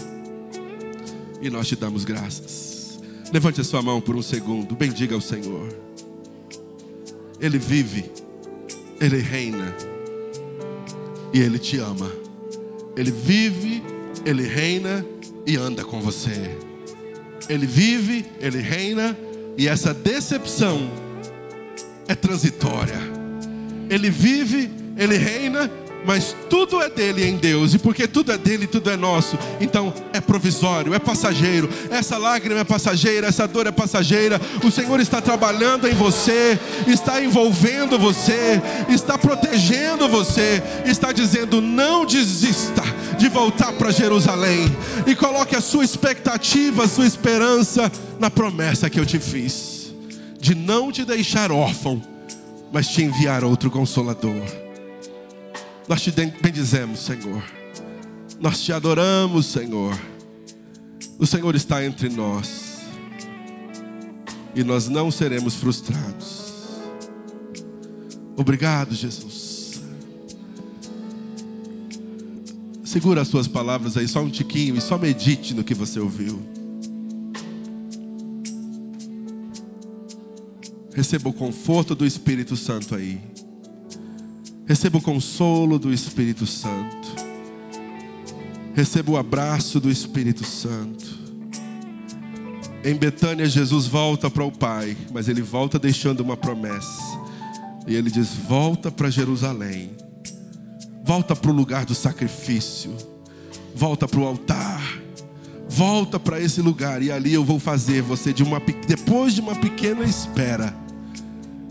[1.41, 2.99] E nós te damos graças.
[3.31, 5.69] Levante a sua mão por um segundo, bendiga o Senhor.
[7.39, 8.05] Ele vive,
[8.99, 9.75] Ele reina
[11.33, 12.11] e Ele te ama.
[12.95, 13.83] Ele vive,
[14.25, 15.05] Ele reina
[15.45, 16.57] e anda com você.
[17.47, 19.17] Ele vive, Ele reina
[19.57, 20.89] e essa decepção
[22.07, 22.97] é transitória.
[23.89, 25.69] Ele vive, ele reina,
[26.05, 29.93] mas tudo é dele em Deus, e porque tudo é dele, tudo é nosso, então
[30.13, 31.69] é provisório, é passageiro.
[31.89, 34.39] Essa lágrima é passageira, essa dor é passageira.
[34.63, 42.05] O Senhor está trabalhando em você, está envolvendo você, está protegendo você, está dizendo: não
[42.05, 42.83] desista
[43.17, 44.75] de voltar para Jerusalém
[45.05, 49.79] e coloque a sua expectativa, a sua esperança na promessa que eu te fiz
[50.39, 52.01] de não te deixar órfão,
[52.71, 54.68] mas te enviar outro consolador.
[55.89, 57.43] Nós te bendizemos, Senhor.
[58.39, 59.99] Nós te adoramos, Senhor.
[61.17, 62.81] O Senhor está entre nós.
[64.53, 66.53] E nós não seremos frustrados.
[68.37, 69.81] Obrigado, Jesus.
[72.83, 76.39] Segura as suas palavras aí só um tiquinho e só medite no que você ouviu.
[80.93, 83.38] Receba o conforto do Espírito Santo aí.
[84.69, 87.15] Receba o consolo do Espírito Santo.
[88.75, 91.17] Receba o abraço do Espírito Santo.
[92.85, 97.01] Em Betânia, Jesus volta para o Pai, mas ele volta deixando uma promessa.
[97.87, 99.89] E ele diz: Volta para Jerusalém.
[101.03, 102.95] Volta para o lugar do sacrifício.
[103.73, 105.01] Volta para o altar.
[105.67, 109.55] Volta para esse lugar e ali eu vou fazer você de uma depois de uma
[109.55, 110.75] pequena espera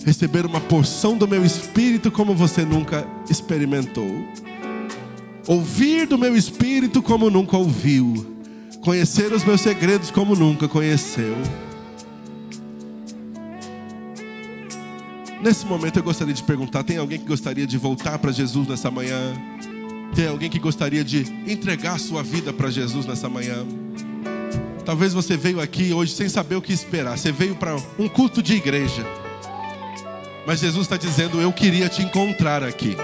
[0.09, 4.11] receber uma porção do meu espírito como você nunca experimentou.
[5.47, 8.39] Ouvir do meu espírito como nunca ouviu.
[8.81, 11.37] Conhecer os meus segredos como nunca conheceu.
[15.43, 18.91] Nesse momento eu gostaria de perguntar: tem alguém que gostaria de voltar para Jesus nessa
[18.91, 19.35] manhã?
[20.15, 23.67] Tem alguém que gostaria de entregar sua vida para Jesus nessa manhã?
[24.87, 27.19] Talvez você veio aqui hoje sem saber o que esperar.
[27.19, 29.28] Você veio para um culto de igreja.
[30.49, 32.97] Mas Jesus está dizendo: Eu queria te encontrar aqui.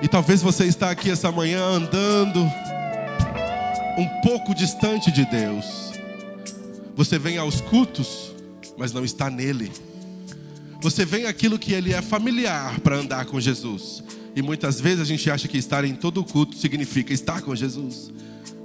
[0.00, 2.40] E talvez você está aqui essa manhã andando
[3.98, 5.92] um pouco distante de Deus.
[6.96, 8.34] Você vem aos cultos,
[8.78, 9.70] mas não está nele.
[10.80, 14.02] Você vem aquilo que ele é familiar para andar com Jesus.
[14.34, 18.10] E muitas vezes a gente acha que estar em todo culto significa estar com Jesus.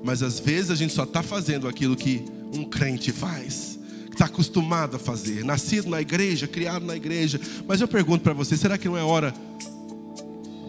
[0.02, 2.24] Mas às vezes a gente só está fazendo aquilo que
[2.54, 3.73] um crente faz,
[4.14, 7.40] está acostumado a fazer, nascido na igreja, criado na igreja.
[7.68, 9.34] Mas eu pergunto para você: será que não é hora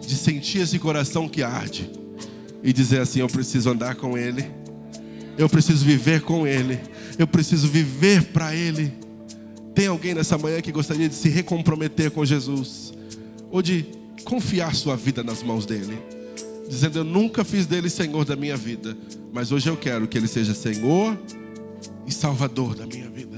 [0.05, 1.89] de sentir esse coração que arde
[2.63, 4.45] e dizer assim: eu preciso andar com Ele,
[5.37, 6.79] eu preciso viver com Ele,
[7.17, 8.91] eu preciso viver para Ele?
[9.73, 12.93] Tem alguém nessa manhã que gostaria de se recomprometer com Jesus?
[13.51, 13.85] Ou de
[14.23, 15.99] confiar sua vida nas mãos dele?
[16.67, 18.97] Dizendo, eu nunca fiz dele Senhor da minha vida,
[19.33, 21.17] mas hoje eu quero que ele seja Senhor
[22.07, 23.34] e Salvador da minha vida.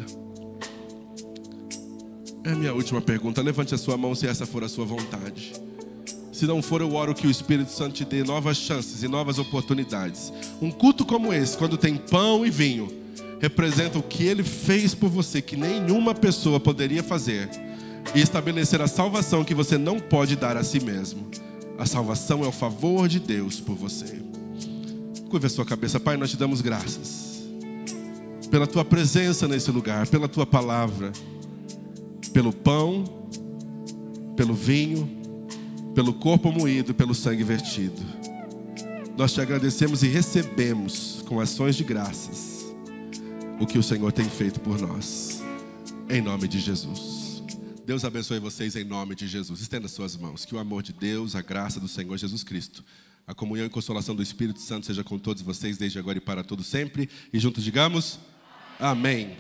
[2.48, 3.42] É a minha última pergunta.
[3.42, 5.52] Levante a sua mão se essa for a sua vontade.
[6.32, 9.38] Se não for, eu oro que o Espírito Santo te dê novas chances e novas
[9.38, 10.32] oportunidades.
[10.62, 12.88] Um culto como esse, quando tem pão e vinho,
[13.42, 17.50] representa o que ele fez por você, que nenhuma pessoa poderia fazer,
[18.16, 21.30] e estabelecer a salvação que você não pode dar a si mesmo.
[21.78, 24.22] A salvação é o favor de Deus por você.
[25.30, 27.28] Curva a sua cabeça, Pai, nós te damos graças
[28.50, 31.12] pela tua presença nesse lugar, pela tua palavra,
[32.38, 33.04] pelo pão,
[34.36, 35.10] pelo vinho,
[35.96, 38.00] pelo corpo moído, pelo sangue vertido.
[39.18, 42.64] Nós te agradecemos e recebemos com ações de graças
[43.60, 45.42] o que o Senhor tem feito por nós.
[46.08, 47.42] Em nome de Jesus.
[47.84, 49.60] Deus abençoe vocês em nome de Jesus.
[49.60, 50.46] Estenda suas mãos.
[50.46, 52.84] Que o amor de Deus, a graça do Senhor Jesus Cristo,
[53.26, 56.44] a comunhão e consolação do Espírito Santo seja com todos vocês desde agora e para
[56.44, 57.10] todo sempre.
[57.34, 58.20] E juntos digamos:
[58.80, 59.36] Amém.